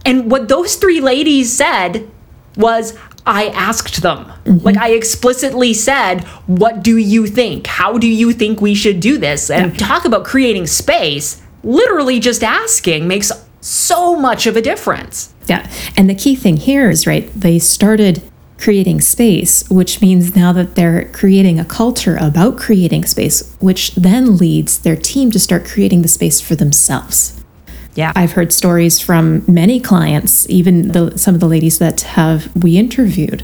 And 0.05 0.31
what 0.31 0.47
those 0.47 0.75
three 0.75 1.01
ladies 1.01 1.55
said 1.55 2.09
was, 2.55 2.97
I 3.25 3.47
asked 3.47 4.01
them. 4.01 4.25
Mm-hmm. 4.25 4.65
Like 4.65 4.77
I 4.77 4.91
explicitly 4.91 5.73
said, 5.73 6.23
"What 6.47 6.81
do 6.81 6.97
you 6.97 7.27
think? 7.27 7.67
How 7.67 7.97
do 7.97 8.07
you 8.07 8.31
think 8.31 8.61
we 8.61 8.73
should 8.73 8.99
do 9.01 9.17
this?" 9.17 9.49
And 9.49 9.73
yeah. 9.73 9.87
talk 9.87 10.05
about 10.05 10.23
creating 10.23 10.67
space. 10.67 11.41
Literally 11.63 12.19
just 12.19 12.43
asking 12.43 13.07
makes 13.07 13.31
so 13.59 14.15
much 14.15 14.47
of 14.47 14.55
a 14.55 14.61
difference. 14.61 15.33
Yeah. 15.47 15.69
And 15.97 16.09
the 16.09 16.15
key 16.15 16.35
thing 16.35 16.57
here 16.57 16.89
is 16.89 17.05
right, 17.05 17.29
they 17.35 17.59
started 17.59 18.21
creating 18.57 19.01
space, 19.01 19.69
which 19.69 20.01
means 20.01 20.35
now 20.35 20.53
that 20.53 20.75
they're 20.75 21.05
creating 21.09 21.59
a 21.59 21.65
culture 21.65 22.17
about 22.19 22.57
creating 22.57 23.05
space, 23.05 23.55
which 23.59 23.93
then 23.95 24.37
leads 24.37 24.79
their 24.79 24.95
team 24.95 25.31
to 25.31 25.39
start 25.39 25.65
creating 25.65 26.01
the 26.01 26.07
space 26.07 26.41
for 26.41 26.55
themselves. 26.55 27.43
Yeah. 27.97 28.13
I've 28.15 28.33
heard 28.33 28.53
stories 28.53 28.99
from 28.99 29.43
many 29.47 29.79
clients, 29.79 30.47
even 30.51 30.91
the, 30.91 31.17
some 31.17 31.33
of 31.33 31.41
the 31.41 31.47
ladies 31.47 31.79
that 31.79 32.01
have 32.01 32.55
we 32.63 32.77
interviewed 32.77 33.43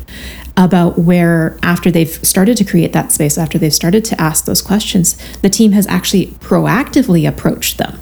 about 0.55 0.99
where 0.99 1.57
after 1.63 1.89
they've 1.89 2.23
started 2.23 2.55
to 2.57 2.63
create 2.63 2.93
that 2.93 3.11
space, 3.11 3.39
after 3.39 3.57
they've 3.57 3.73
started 3.73 4.05
to 4.05 4.21
ask 4.21 4.45
those 4.45 4.61
questions, 4.61 5.17
the 5.37 5.49
team 5.49 5.71
has 5.71 5.87
actually 5.87 6.27
proactively 6.27 7.27
approached 7.27 7.79
them 7.79 7.99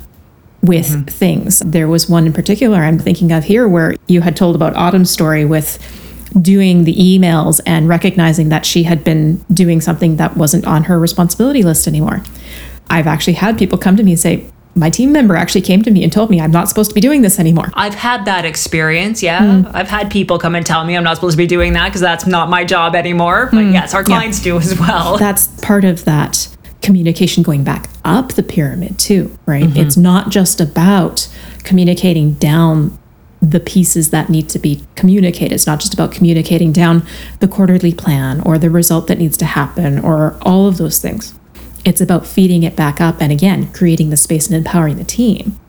with 0.62 0.90
mm-hmm. 0.90 1.04
things. 1.06 1.60
There 1.60 1.88
was 1.88 2.10
one 2.10 2.26
in 2.26 2.34
particular 2.34 2.80
I'm 2.80 3.00
thinking 3.00 3.32
of 3.32 3.46
here 3.46 3.66
where 3.66 3.96
you 4.08 4.20
had 4.20 4.36
told 4.36 4.54
about 4.54 4.76
Autumn's 4.76 5.10
story 5.10 5.46
with 5.46 5.80
doing 6.42 6.84
the 6.84 6.96
emails 6.96 7.62
and 7.66 7.88
recognizing 7.88 8.50
that 8.50 8.66
she 8.66 8.84
had 8.84 9.06
been 9.06 9.38
doing 9.54 9.80
something 9.80 10.18
that 10.18 10.36
wasn't 10.36 10.68
on 10.68 10.84
her 10.84 11.00
responsibility 11.00 11.64
list 11.64 11.88
anymore. 11.88 12.22
I've 12.90 13.08
actually 13.08 13.34
had 13.34 13.58
people 13.58 13.78
come 13.78 13.96
to 13.96 14.04
me 14.04 14.12
and 14.12 14.20
say, 14.20 14.46
my 14.76 14.90
team 14.90 15.12
member 15.12 15.36
actually 15.36 15.62
came 15.62 15.82
to 15.82 15.92
me 15.92 16.04
and 16.04 16.12
told 16.12 16.30
me 16.30 16.40
I'm 16.40 16.52
not 16.52 16.70
supposed 16.70 16.92
to 16.92 16.96
be 16.96 17.02
doing 17.02 17.22
this 17.22 17.40
anymore. 17.40 17.72
I've 17.74 17.96
had 17.96 18.26
that 18.26 18.46
experience, 18.46 19.22
yeah. 19.22 19.42
Mm. 19.42 19.72
I've 19.74 19.90
had 19.90 20.10
people 20.10 20.40
come 20.40 20.56
and 20.56 20.66
tell 20.66 20.86
me 20.86 20.96
I'm 20.96 21.04
not 21.04 21.18
supposed 21.18 21.34
to 21.34 21.38
be 21.38 21.48
doing 21.48 21.74
that 21.74 21.90
because 21.90 22.02
that's 22.02 22.26
not 22.26 22.50
my 22.50 22.64
job 22.64 22.96
anymore. 22.96 23.48
But 23.52 23.66
mm. 23.66 23.74
yes, 23.74 23.94
our 23.94 24.04
clients 24.04 24.40
yeah. 24.40 24.54
do 24.54 24.58
as 24.60 24.80
well. 24.80 25.18
That's 25.22 25.48
part 25.62 25.84
of 25.84 26.06
that 26.06 26.48
communication 26.82 27.44
going 27.44 27.64
back 27.64 27.90
up 28.04 28.34
the 28.34 28.44
pyramid, 28.44 28.98
too, 28.98 29.38
right? 29.46 29.66
Mm-hmm. 29.66 29.80
It's 29.80 29.98
not 29.98 30.30
just 30.30 30.60
about 30.60 31.28
communicating 31.64 32.34
down 32.34 32.98
the 33.42 33.60
pieces 33.60 34.12
that 34.12 34.30
need 34.30 34.50
to 34.50 34.60
be 34.60 34.84
communicated. 34.96 35.54
It's 35.54 35.68
not 35.68 35.80
just 35.80 35.94
about 35.94 36.12
communicating 36.12 36.72
down 36.72 37.06
the 37.40 37.48
quarterly 37.48 37.94
plan 37.94 38.42
or 38.42 38.58
the 38.58 38.70
result 38.70 39.08
that 39.08 39.18
needs 39.18 39.36
to 39.38 39.46
happen 39.46 40.00
or 40.00 40.38
all 40.44 40.68
of 40.68 40.78
those 40.78 41.00
things 41.00 41.34
It's 41.84 42.02
about 42.02 42.28
feeding 42.28 42.64
it 42.64 42.76
back 42.76 43.02
up 43.02 43.22
and 43.22 43.32
again, 43.32 43.72
creating 43.74 44.10
the 44.10 44.18
space 44.18 44.48
and 44.48 44.56
empowering 44.56 44.98
the 44.98 45.04
team 45.04 45.60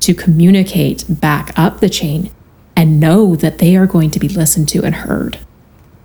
to 0.00 0.14
communicate 0.14 1.04
back 1.08 1.52
up 1.58 1.80
the 1.80 1.88
chain 1.88 2.30
and 2.76 3.00
know 3.00 3.34
that 3.36 3.58
they 3.58 3.76
are 3.76 3.86
going 3.86 4.10
to 4.10 4.20
be 4.20 4.28
listened 4.28 4.68
to 4.68 4.84
and 4.84 4.94
heard. 4.94 5.38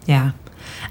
Yeah. 0.06 0.32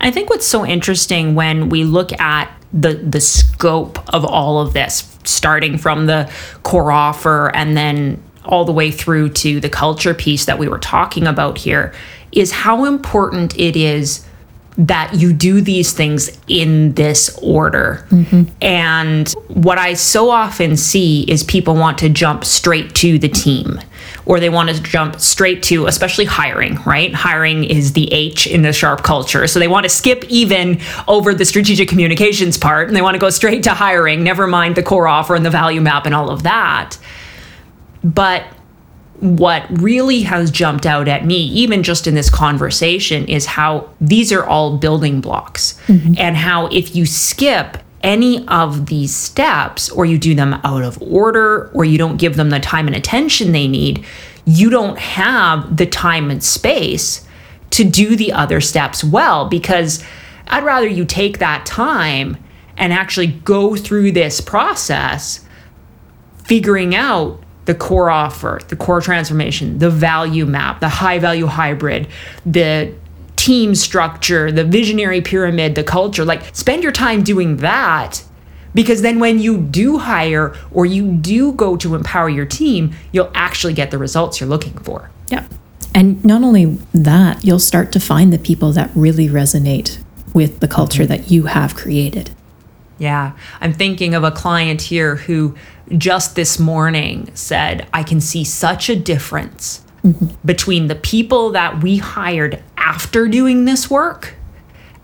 I 0.00 0.10
think 0.10 0.30
what's 0.30 0.46
so 0.46 0.64
interesting 0.64 1.34
when 1.34 1.68
we 1.68 1.84
look 1.84 2.12
at 2.20 2.50
the 2.72 2.94
the 2.94 3.20
scope 3.20 3.98
of 4.14 4.24
all 4.24 4.60
of 4.60 4.72
this, 4.74 5.18
starting 5.24 5.76
from 5.76 6.06
the 6.06 6.32
core 6.62 6.92
offer 6.92 7.54
and 7.54 7.76
then 7.76 8.22
all 8.44 8.64
the 8.64 8.72
way 8.72 8.90
through 8.90 9.28
to 9.30 9.60
the 9.60 9.68
culture 9.68 10.14
piece 10.14 10.44
that 10.44 10.58
we 10.58 10.68
were 10.68 10.78
talking 10.78 11.26
about 11.26 11.58
here, 11.58 11.92
is 12.32 12.52
how 12.52 12.84
important 12.84 13.58
it 13.58 13.76
is 13.76 14.24
that 14.78 15.14
you 15.14 15.32
do 15.32 15.60
these 15.60 15.92
things 15.92 16.38
in 16.48 16.94
this 16.94 17.38
order. 17.42 18.06
Mm-hmm. 18.10 18.44
And 18.62 19.28
what 19.48 19.78
I 19.78 19.94
so 19.94 20.30
often 20.30 20.76
see 20.76 21.22
is 21.24 21.42
people 21.42 21.74
want 21.74 21.98
to 21.98 22.08
jump 22.08 22.44
straight 22.44 22.94
to 22.96 23.18
the 23.18 23.28
team 23.28 23.80
or 24.26 24.40
they 24.40 24.48
want 24.48 24.70
to 24.70 24.80
jump 24.82 25.20
straight 25.20 25.62
to, 25.64 25.86
especially 25.86 26.24
hiring, 26.24 26.76
right? 26.86 27.12
Hiring 27.12 27.64
is 27.64 27.92
the 27.92 28.12
H 28.12 28.46
in 28.46 28.62
the 28.62 28.72
sharp 28.72 29.02
culture. 29.02 29.46
So 29.46 29.58
they 29.58 29.68
want 29.68 29.84
to 29.84 29.90
skip 29.90 30.24
even 30.28 30.80
over 31.08 31.34
the 31.34 31.44
strategic 31.44 31.88
communications 31.88 32.56
part 32.56 32.88
and 32.88 32.96
they 32.96 33.02
want 33.02 33.14
to 33.14 33.18
go 33.18 33.30
straight 33.30 33.62
to 33.64 33.70
hiring, 33.70 34.22
never 34.22 34.46
mind 34.46 34.76
the 34.76 34.82
core 34.82 35.08
offer 35.08 35.34
and 35.34 35.44
the 35.44 35.50
value 35.50 35.80
map 35.80 36.06
and 36.06 36.14
all 36.14 36.30
of 36.30 36.44
that. 36.44 36.96
But 38.02 38.44
what 39.20 39.66
really 39.80 40.22
has 40.22 40.50
jumped 40.50 40.86
out 40.86 41.06
at 41.06 41.26
me, 41.26 41.36
even 41.36 41.82
just 41.82 42.06
in 42.06 42.14
this 42.14 42.30
conversation, 42.30 43.26
is 43.28 43.46
how 43.46 43.88
these 44.00 44.32
are 44.32 44.44
all 44.44 44.78
building 44.78 45.20
blocks. 45.20 45.78
Mm-hmm. 45.86 46.14
And 46.18 46.36
how 46.36 46.66
if 46.68 46.96
you 46.96 47.06
skip 47.06 47.78
any 48.02 48.46
of 48.48 48.86
these 48.86 49.14
steps, 49.14 49.90
or 49.90 50.06
you 50.06 50.18
do 50.18 50.34
them 50.34 50.54
out 50.64 50.82
of 50.82 51.00
order, 51.02 51.70
or 51.74 51.84
you 51.84 51.98
don't 51.98 52.16
give 52.16 52.36
them 52.36 52.48
the 52.48 52.58
time 52.58 52.86
and 52.86 52.96
attention 52.96 53.52
they 53.52 53.68
need, 53.68 54.04
you 54.46 54.70
don't 54.70 54.98
have 54.98 55.76
the 55.76 55.84
time 55.84 56.30
and 56.30 56.42
space 56.42 57.26
to 57.70 57.84
do 57.84 58.16
the 58.16 58.32
other 58.32 58.60
steps 58.60 59.04
well. 59.04 59.48
Because 59.48 60.02
I'd 60.46 60.64
rather 60.64 60.88
you 60.88 61.04
take 61.04 61.38
that 61.38 61.66
time 61.66 62.38
and 62.78 62.90
actually 62.90 63.26
go 63.26 63.76
through 63.76 64.12
this 64.12 64.40
process, 64.40 65.44
figuring 66.44 66.94
out 66.94 67.44
the 67.66 67.74
core 67.74 68.10
offer, 68.10 68.60
the 68.68 68.76
core 68.76 69.00
transformation, 69.00 69.78
the 69.78 69.90
value 69.90 70.46
map, 70.46 70.80
the 70.80 70.88
high 70.88 71.18
value 71.18 71.46
hybrid, 71.46 72.08
the 72.44 72.92
team 73.36 73.74
structure, 73.74 74.52
the 74.52 74.64
visionary 74.64 75.20
pyramid, 75.20 75.74
the 75.74 75.84
culture. 75.84 76.24
Like, 76.24 76.54
spend 76.54 76.82
your 76.82 76.92
time 76.92 77.22
doing 77.22 77.58
that 77.58 78.22
because 78.74 79.02
then 79.02 79.18
when 79.18 79.38
you 79.38 79.58
do 79.58 79.98
hire 79.98 80.54
or 80.72 80.86
you 80.86 81.12
do 81.12 81.52
go 81.52 81.76
to 81.76 81.94
empower 81.94 82.28
your 82.28 82.46
team, 82.46 82.92
you'll 83.12 83.30
actually 83.34 83.72
get 83.72 83.90
the 83.90 83.98
results 83.98 84.40
you're 84.40 84.48
looking 84.48 84.76
for. 84.78 85.10
Yeah. 85.28 85.46
And 85.94 86.24
not 86.24 86.42
only 86.42 86.78
that, 86.92 87.44
you'll 87.44 87.58
start 87.58 87.92
to 87.92 88.00
find 88.00 88.32
the 88.32 88.38
people 88.38 88.72
that 88.72 88.90
really 88.94 89.28
resonate 89.28 89.98
with 90.34 90.60
the 90.60 90.68
culture 90.68 91.02
mm-hmm. 91.02 91.12
that 91.12 91.30
you 91.30 91.44
have 91.44 91.74
created. 91.74 92.30
Yeah. 92.98 93.32
I'm 93.60 93.72
thinking 93.72 94.14
of 94.14 94.22
a 94.22 94.30
client 94.30 94.82
here 94.82 95.16
who 95.16 95.56
just 95.98 96.36
this 96.36 96.58
morning 96.58 97.30
said, 97.34 97.86
I 97.92 98.02
can 98.02 98.20
see 98.20 98.44
such 98.44 98.88
a 98.88 98.96
difference 98.96 99.84
mm-hmm. 100.04 100.26
between 100.44 100.86
the 100.86 100.94
people 100.94 101.50
that 101.50 101.82
we 101.82 101.98
hired 101.98 102.62
after 102.76 103.28
doing 103.28 103.64
this 103.64 103.90
work 103.90 104.34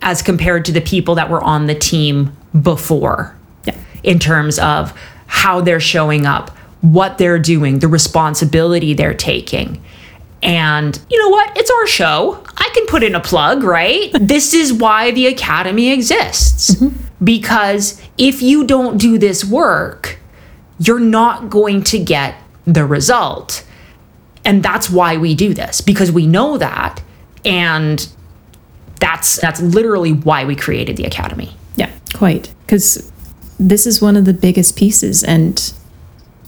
as 0.02 0.22
compared 0.22 0.64
to 0.66 0.72
the 0.72 0.80
people 0.80 1.14
that 1.16 1.30
were 1.30 1.42
on 1.42 1.66
the 1.66 1.74
team 1.74 2.36
before, 2.62 3.36
yeah. 3.64 3.76
in 4.02 4.18
terms 4.18 4.58
of 4.58 4.98
how 5.26 5.60
they're 5.60 5.80
showing 5.80 6.26
up, 6.26 6.50
what 6.80 7.18
they're 7.18 7.38
doing, 7.38 7.80
the 7.80 7.88
responsibility 7.88 8.94
they're 8.94 9.14
taking. 9.14 9.82
And 10.42 10.98
you 11.10 11.18
know 11.18 11.30
what? 11.30 11.56
It's 11.56 11.70
our 11.70 11.86
show. 11.86 12.44
I 12.56 12.70
can 12.74 12.86
put 12.86 13.02
in 13.02 13.14
a 13.14 13.20
plug, 13.20 13.62
right? 13.62 14.10
this 14.20 14.54
is 14.54 14.72
why 14.72 15.10
the 15.10 15.26
Academy 15.26 15.90
exists. 15.90 16.74
Mm-hmm. 16.74 17.24
Because 17.24 18.00
if 18.18 18.42
you 18.42 18.66
don't 18.66 18.98
do 18.98 19.18
this 19.18 19.44
work, 19.44 20.18
you're 20.78 21.00
not 21.00 21.48
going 21.50 21.82
to 21.84 21.98
get 21.98 22.36
the 22.66 22.84
result. 22.84 23.64
And 24.44 24.62
that's 24.62 24.90
why 24.90 25.16
we 25.16 25.34
do 25.34 25.54
this 25.54 25.80
because 25.80 26.12
we 26.12 26.26
know 26.26 26.58
that 26.58 27.02
and 27.44 28.08
that's 29.00 29.36
that's 29.36 29.60
literally 29.60 30.12
why 30.12 30.44
we 30.44 30.54
created 30.54 30.96
the 30.96 31.04
academy. 31.04 31.56
Yeah, 31.76 31.90
quite. 32.14 32.52
Cuz 32.66 33.10
this 33.58 33.86
is 33.86 34.02
one 34.02 34.16
of 34.16 34.24
the 34.24 34.34
biggest 34.34 34.76
pieces 34.76 35.24
and 35.24 35.72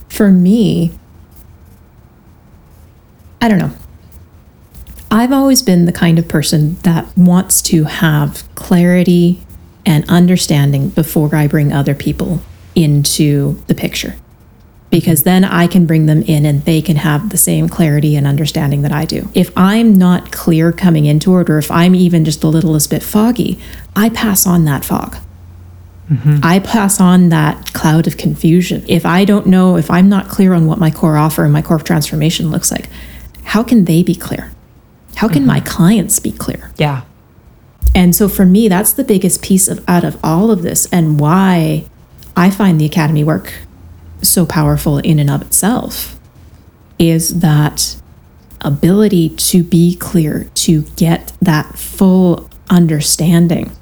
for 0.09 0.31
me 0.31 0.93
I 3.41 3.49
don't 3.49 3.59
know. 3.59 3.73
I've 5.11 5.33
always 5.33 5.63
been 5.63 5.87
the 5.87 5.93
kind 5.93 6.19
of 6.19 6.29
person 6.29 6.75
that 6.83 7.17
wants 7.17 7.63
to 7.63 7.85
have 7.85 8.43
clarity 8.55 9.41
and 9.87 10.09
understanding 10.09 10.91
before 10.91 11.35
I 11.35 11.47
bring 11.47 11.73
other 11.73 11.95
people 11.95 12.43
into 12.79 13.61
the 13.67 13.75
picture. 13.75 14.17
Because 14.91 15.25
then 15.25 15.45
I 15.45 15.67
can 15.67 15.85
bring 15.85 16.07
them 16.07 16.23
in 16.23 16.47
and 16.47 16.65
they 16.65 16.81
can 16.81 16.97
have 16.97 17.29
the 17.29 17.37
same 17.37 17.69
clarity 17.69 18.17
and 18.17 18.27
understanding 18.27 18.81
that 18.83 18.93
I 18.93 19.05
do. 19.05 19.29
If 19.35 19.51
I'm 19.55 19.95
not 19.95 20.33
clear 20.33 20.73
coming 20.73 21.05
into 21.05 21.37
it, 21.39 21.51
or 21.51 21.59
if 21.59 21.71
I'm 21.71 21.95
even 21.95 22.25
just 22.25 22.43
a 22.43 22.49
little 22.49 22.79
bit 22.89 23.03
foggy, 23.03 23.59
I 23.95 24.09
pass 24.09 24.47
on 24.47 24.65
that 24.65 24.87
fog. 24.87 25.19
Mm-hmm. 26.11 26.39
I 26.43 26.61
pass 26.61 27.01
on 27.01 27.29
that 27.29 27.75
cloud 27.75 28.07
of 28.07 28.17
confusion. 28.17 28.83
If 28.89 29.05
I 29.05 29.27
don't 29.27 29.47
know, 29.47 29.77
if 29.77 29.91
I'm 29.91 30.09
not 30.09 30.29
clear 30.29 30.55
on 30.55 30.67
what 30.67 30.79
my 30.79 30.91
core 30.91 31.19
offer 31.19 31.45
and 31.45 31.53
my 31.53 31.61
core 31.61 31.79
transformation 31.81 32.51
looks 32.51 32.71
like, 32.71 32.89
how 33.45 33.63
can 33.63 33.85
they 33.85 34.03
be 34.03 34.15
clear? 34.15 34.51
How 35.17 35.29
can 35.29 35.41
mm-hmm. 35.41 35.49
my 35.49 35.61
clients 35.61 36.19
be 36.19 36.33
clear? 36.33 36.73
Yeah. 36.79 37.03
And 37.95 38.17
so 38.17 38.29
for 38.29 38.47
me, 38.47 38.69
that's 38.69 38.93
the 38.93 39.05
biggest 39.05 39.43
piece 39.43 39.69
of 39.69 39.87
out 39.87 40.05
of 40.05 40.19
all 40.25 40.51
of 40.51 40.63
this 40.63 40.87
and 40.93 41.21
why 41.21 41.85
I 42.39 42.51
find 42.51 42.81
the 42.81 42.87
academy 42.87 43.25
work 43.25 43.53
so 44.23 44.47
powerful 44.47 44.99
in 44.99 45.19
and 45.19 45.29
of 45.29 45.43
itself 45.43 46.19
is 46.97 47.41
that 47.41 47.97
ability 48.61 49.31
to 49.31 49.65
be 49.65 49.97
clear, 49.97 50.49
to 50.55 50.83
get 50.95 51.33
that 51.43 51.77
full 51.77 52.49
understanding. 52.71 53.73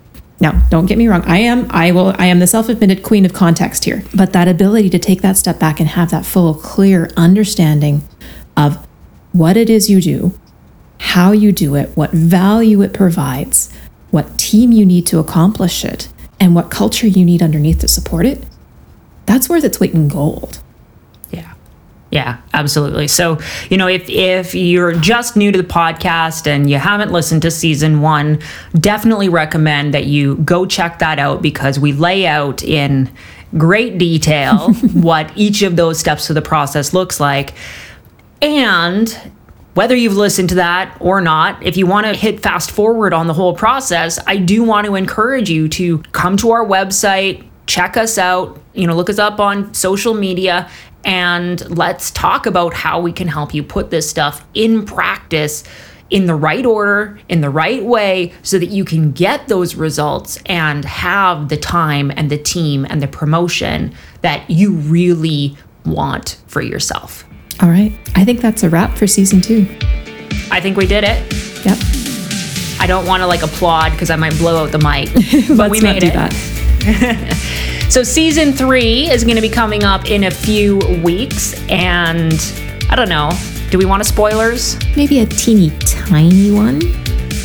Now, 0.41 0.67
don't 0.71 0.87
get 0.87 0.97
me 0.97 1.07
wrong. 1.07 1.23
I 1.27 1.39
am 1.39 1.67
I 1.71 1.93
will 1.93 2.15
I 2.19 2.27
am 2.27 2.39
the 2.39 2.47
self-admitted 2.47 3.03
queen 3.03 3.27
of 3.27 3.35
context 3.35 3.85
here. 3.85 4.03
But 4.15 4.33
that 4.33 4.49
ability 4.49 4.89
to 4.91 4.99
take 4.99 5.21
that 5.21 5.37
step 5.37 5.59
back 5.59 5.79
and 5.79 5.91
have 5.91 6.11
that 6.11 6.25
full 6.25 6.55
clear 6.55 7.11
understanding 7.15 8.09
of 8.57 8.79
what 9.33 9.59
it 9.59 9.69
is 9.69 9.91
you 9.91 10.01
do, 10.01 10.39
how 10.99 11.33
you 11.33 11.53
do 11.53 11.75
it, 11.75 11.95
what 11.95 12.11
value 12.13 12.81
it 12.81 12.95
provides, 12.95 13.71
what 14.11 14.39
team 14.39 14.73
you 14.73 14.87
need 14.87 15.07
to 15.09 15.19
accomplish 15.19 15.85
it, 15.85 16.09
and 16.39 16.55
what 16.55 16.71
culture 16.71 17.07
you 17.07 17.25
need 17.25 17.43
underneath 17.43 17.81
to 17.81 17.89
support 17.89 18.27
it, 18.27 18.45
that's 19.27 19.49
worth 19.49 19.65
its 19.65 19.81
weight 19.81 19.95
in 19.95 20.09
gold. 20.09 20.61
Yeah. 21.31 21.55
Yeah, 22.11 22.41
absolutely. 22.55 23.09
So, 23.09 23.39
you 23.69 23.77
know, 23.77 23.89
if 23.89 24.09
if 24.09 24.55
you're 24.55 24.95
just 24.95 25.37
new 25.37 25.51
to 25.51 25.59
the 25.59 25.69
podcast 25.69 26.47
and 26.47 26.71
you 26.71 26.79
haven't 26.79 27.11
listened 27.11 27.43
to 27.43 27.51
season 27.51 28.01
1, 28.01 28.41
definitely 28.79 29.29
recommend 29.29 29.95
that 29.95 30.05
you 30.05 30.37
go 30.37 30.67
check 30.67 31.01
that 31.01 31.19
out 31.19 31.43
because 31.43 31.79
we 31.79 31.93
lay 31.93 32.27
out 32.27 32.63
in 32.63 33.11
great 33.57 33.99
detail 33.99 34.73
what 34.93 35.33
each 35.37 35.63
of 35.63 35.77
those 35.77 35.99
steps 35.99 36.31
of 36.31 36.35
the 36.35 36.43
process 36.43 36.93
looks 36.93 37.19
like. 37.19 37.55
And 38.43 39.33
whether 39.77 39.95
you've 39.95 40.17
listened 40.17 40.49
to 40.49 40.55
that 40.55 40.97
or 41.01 41.21
not, 41.21 41.63
if 41.63 41.77
you 41.77 41.87
want 41.87 42.07
to 42.07 42.15
hit 42.15 42.41
fast 42.41 42.71
forward 42.71 43.13
on 43.13 43.27
the 43.27 43.35
whole 43.35 43.55
process, 43.55 44.19
I 44.27 44.39
do 44.39 44.63
want 44.63 44.87
to 44.87 44.95
encourage 44.95 45.51
you 45.51 45.69
to 45.69 45.99
come 46.13 46.39
to 46.39 46.53
our 46.53 46.65
website, 46.65 47.47
check 47.67 47.99
us 47.99 48.17
out, 48.17 48.59
you 48.73 48.87
know, 48.87 48.97
look 48.97 49.11
us 49.11 49.19
up 49.19 49.39
on 49.39 49.75
social 49.75 50.15
media, 50.15 50.71
and 51.05 51.77
let's 51.77 52.11
talk 52.11 52.47
about 52.47 52.73
how 52.73 53.01
we 53.01 53.13
can 53.13 53.29
help 53.29 53.53
you 53.53 53.63
put 53.63 53.91
this 53.91 54.09
stuff 54.09 54.47
in 54.55 54.87
practice 54.87 55.63
in 56.09 56.25
the 56.25 56.35
right 56.35 56.65
order, 56.65 57.19
in 57.29 57.43
the 57.43 57.51
right 57.51 57.85
way, 57.85 58.33
so 58.43 58.59
that 58.59 58.71
you 58.71 58.83
can 58.83 59.13
get 59.13 59.47
those 59.49 59.75
results 59.75 60.39
and 60.47 60.87
have 60.87 61.51
the 61.51 61.57
time 61.59 62.11
and 62.17 62.31
the 62.31 62.39
team 62.39 62.87
and 62.89 63.03
the 63.03 63.09
promotion 63.09 63.93
that 64.23 64.49
you 64.49 64.73
really 64.73 65.55
want 65.85 66.39
for 66.47 66.63
yourself. 66.63 67.26
All 67.61 67.69
right. 67.71 67.93
I 68.15 68.25
think 68.25 68.41
that's 68.41 68.63
a 68.63 68.71
wrap 68.71 68.97
for 68.97 69.07
season 69.07 69.41
two. 69.41 69.67
I 70.51 70.61
think 70.61 70.77
we 70.77 70.87
did 70.87 71.05
it. 71.05 71.65
Yep. 71.65 71.79
I 72.79 72.87
don't 72.87 73.07
want 73.07 73.23
to 73.23 73.27
like 73.27 73.43
applaud 73.43 73.93
because 73.93 74.11
I 74.11 74.17
might 74.17 74.37
blow 74.39 74.63
out 74.63 74.73
the 74.73 74.79
mic, 74.79 75.13
but 75.57 75.71
we 75.71 75.81
made 75.81 76.05
it. 76.05 76.13
That. 76.13 77.87
so 77.91 78.03
season 78.03 78.53
three 78.53 79.09
is 79.11 79.25
going 79.25 79.37
to 79.37 79.43
be 79.43 79.49
coming 79.49 79.83
up 79.83 80.09
in 80.09 80.25
a 80.25 80.31
few 80.31 80.79
weeks, 81.03 81.55
and 81.69 82.35
I 82.91 82.95
don't 82.95 83.09
know. 83.09 83.31
Do 83.71 83.79
we 83.79 83.85
want 83.85 84.03
a 84.03 84.05
spoilers? 84.05 84.77
Maybe 84.97 85.21
a 85.21 85.27
teeny 85.27 85.71
tiny 85.81 86.53
one. 86.53 86.81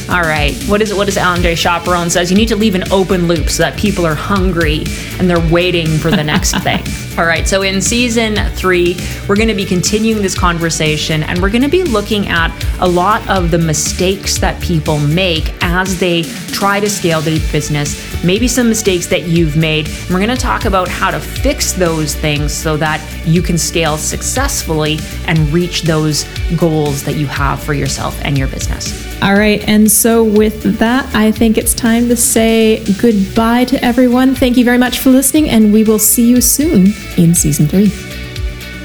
All 0.10 0.22
right. 0.22 0.54
What 0.64 0.82
is 0.82 0.92
it? 0.92 0.98
What 0.98 1.06
does 1.06 1.18
Andre 1.18 1.56
Chaperon 1.56 2.10
says? 2.10 2.30
You 2.30 2.38
need 2.38 2.50
to 2.50 2.56
leave 2.56 2.76
an 2.76 2.84
open 2.92 3.28
loop 3.28 3.50
so 3.50 3.64
that 3.64 3.80
people 3.80 4.06
are 4.06 4.14
hungry 4.14 4.84
and 5.18 5.30
they're 5.30 5.50
waiting 5.52 5.88
for 5.88 6.12
the 6.12 6.24
next 6.24 6.54
thing. 6.64 6.84
All 7.18 7.26
right. 7.26 7.46
So 7.46 7.62
in 7.62 7.82
season 7.82 8.38
three, 8.52 8.96
we're 9.28 9.36
going 9.36 9.50
to 9.50 9.54
be 9.54 9.66
continuing 9.66 10.22
this 10.22 10.38
conversation 10.38 11.24
and 11.24 11.42
we're 11.42 11.50
going 11.50 11.62
to 11.62 11.70
be 11.70 11.84
looking 11.84 12.30
at 12.30 12.52
a 12.80 12.88
lot 12.88 13.30
of 13.30 13.52
the 13.52 13.58
mistakes 13.58 14.38
that 14.38 14.62
people 14.62 14.98
make 14.98 15.54
as 15.62 16.00
they 16.00 16.24
try 16.54 16.80
to 16.80 16.90
scale 16.90 17.20
their 17.20 17.40
business. 17.52 18.24
Maybe 18.24 18.48
some 18.48 18.70
mistakes 18.70 19.08
that 19.08 19.24
you've 19.24 19.58
made. 19.58 19.88
And 19.88 20.10
we're 20.10 20.26
going 20.26 20.30
to 20.30 20.42
talk 20.42 20.64
about 20.64 20.88
how 20.88 21.12
to 21.12 21.20
fix 21.20 21.74
those 21.74 22.16
things 22.16 22.54
so 22.54 22.78
that 22.78 23.06
you 23.26 23.42
can 23.42 23.58
scale 23.58 23.98
successfully 23.98 24.98
and 25.28 25.38
reach 25.52 25.82
those 25.82 26.24
goals 26.56 27.04
that 27.04 27.16
you 27.16 27.28
have 27.28 27.62
for 27.62 27.74
yourself 27.74 28.18
and 28.24 28.38
your 28.38 28.48
business. 28.48 29.12
All 29.22 29.36
right. 29.36 29.62
And 29.68 29.92
so, 29.92 30.24
with 30.24 30.80
that, 30.80 31.14
I 31.14 31.32
think 31.32 31.60
it's 31.60 31.76
time 31.76 32.08
to 32.08 32.16
say 32.16 32.84
goodbye 33.00 33.66
to 33.66 33.84
everyone. 33.86 34.34
Thank 34.34 34.58
you 34.58 34.66
very 34.66 34.80
much 34.80 34.98
for 34.98 35.12
listening, 35.12 35.48
and 35.48 35.72
we 35.72 35.84
will 35.84 36.00
see 36.00 36.28
you 36.28 36.42
soon 36.42 36.88
in 37.18 37.36
season 37.36 37.68
three. 37.68 37.90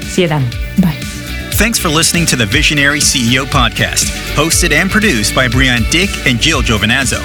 See 0.03 0.23
you 0.23 0.27
then. 0.27 0.43
Bye. 0.81 0.99
Thanks 1.57 1.79
for 1.79 1.89
listening 1.89 2.27
to 2.27 2.35
the 2.35 2.45
Visionary 2.45 2.99
CEO 2.99 3.45
podcast, 3.45 4.05
hosted 4.35 4.71
and 4.71 4.91
produced 4.91 5.33
by 5.33 5.47
Brian 5.47 5.81
Dick 5.89 6.09
and 6.27 6.39
Jill 6.39 6.61
Giovinazzo. 6.61 7.19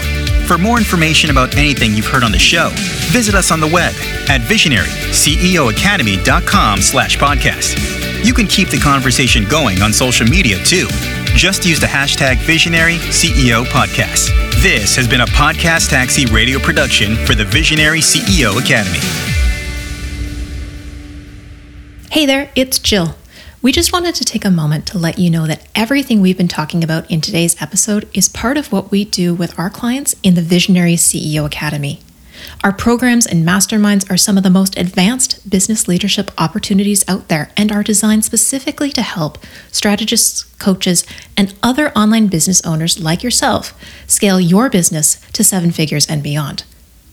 For 0.47 0.57
more 0.59 0.79
information 0.79 1.29
about 1.31 1.55
anything 1.57 1.93
you've 1.93 2.07
heard 2.07 2.25
on 2.25 2.33
the 2.33 2.39
show, 2.39 2.71
visit 3.13 3.35
us 3.35 3.51
on 3.51 3.61
the 3.61 3.67
web 3.67 3.93
at 4.29 4.41
visionaryceoacademy.com 4.43 6.81
slash 6.81 7.19
podcast. 7.19 8.25
You 8.25 8.33
can 8.33 8.47
keep 8.47 8.69
the 8.69 8.79
conversation 8.79 9.45
going 9.49 9.83
on 9.83 9.93
social 9.93 10.27
media 10.27 10.57
too. 10.65 10.87
Just 11.35 11.67
use 11.67 11.81
the 11.81 11.87
hashtag 11.87 12.39
Visionary 12.39 12.97
CEO 13.11 13.65
Podcast. 13.65 14.31
This 14.63 14.95
has 14.97 15.07
been 15.09 15.23
a 15.23 15.27
Podcast 15.27 15.91
Taxi 15.91 16.25
radio 16.27 16.59
production 16.59 17.17
for 17.27 17.35
the 17.35 17.45
Visionary 17.45 18.01
CEO 18.01 18.59
Academy. 18.63 19.32
Hey 22.13 22.27
there, 22.27 22.51
it's 22.55 22.79
Jill. 22.79 23.15
We 23.63 23.73
just 23.73 23.91
wanted 23.91 24.15
to 24.17 24.25
take 24.27 24.45
a 24.45 24.51
moment 24.51 24.85
to 24.89 24.99
let 24.99 25.19
you 25.19 25.31
know 25.31 25.47
that 25.47 25.67
everything 25.75 26.21
we've 26.21 26.37
been 26.37 26.47
talking 26.47 26.85
about 26.85 27.11
in 27.11 27.23
today's 27.23 27.57
episode 27.63 28.07
is 28.13 28.29
part 28.29 28.59
of 28.59 28.71
what 28.71 28.91
we 28.91 29.07
do 29.07 29.35
with 29.35 29.59
our 29.59 29.71
clients 29.71 30.15
in 30.23 30.35
the 30.35 30.43
Visionary 30.43 30.97
CEO 30.97 31.47
Academy. 31.47 32.01
Our 32.63 32.71
programs 32.75 33.27
and 33.27 33.47
masterminds 33.47 34.11
are 34.11 34.19
some 34.19 34.37
of 34.37 34.43
the 34.43 34.51
most 34.51 34.77
advanced 34.77 35.49
business 35.49 35.89
leadership 35.89 36.31
opportunities 36.37 37.03
out 37.09 37.29
there 37.29 37.51
and 37.57 37.73
are 37.73 37.83
designed 37.83 38.27
specifically 38.27 38.93
to 38.93 39.01
help 39.01 39.39
strategists, 39.71 40.43
coaches, 40.59 41.07
and 41.35 41.55
other 41.63 41.93
online 41.93 42.27
business 42.27 42.61
owners 42.67 43.03
like 43.03 43.23
yourself 43.23 43.73
scale 44.07 44.39
your 44.39 44.69
business 44.69 45.19
to 45.31 45.43
seven 45.43 45.71
figures 45.71 46.07
and 46.09 46.23
beyond 46.23 46.65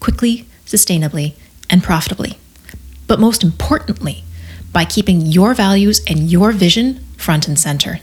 quickly, 0.01 0.45
sustainably, 0.65 1.35
and 1.69 1.83
profitably. 1.83 2.37
But 3.07 3.21
most 3.21 3.45
importantly, 3.45 4.25
by 4.71 4.85
keeping 4.85 5.21
your 5.21 5.53
values 5.53 6.01
and 6.07 6.31
your 6.31 6.51
vision 6.51 7.05
front 7.17 7.47
and 7.47 7.59
center. 7.59 7.99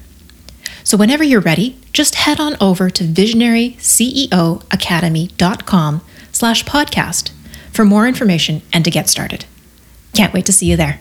So 0.84 0.96
whenever 0.96 1.24
you're 1.24 1.40
ready, 1.40 1.76
just 1.92 2.14
head 2.14 2.38
on 2.38 2.56
over 2.60 2.88
to 2.90 3.04
visionaryceoacademy.com 3.04 6.00
slash 6.32 6.64
podcast 6.64 7.30
for 7.72 7.84
more 7.84 8.06
information 8.06 8.62
and 8.72 8.84
to 8.84 8.90
get 8.90 9.08
started. 9.08 9.44
Can't 10.12 10.32
wait 10.32 10.46
to 10.46 10.52
see 10.52 10.66
you 10.66 10.76
there. 10.76 11.00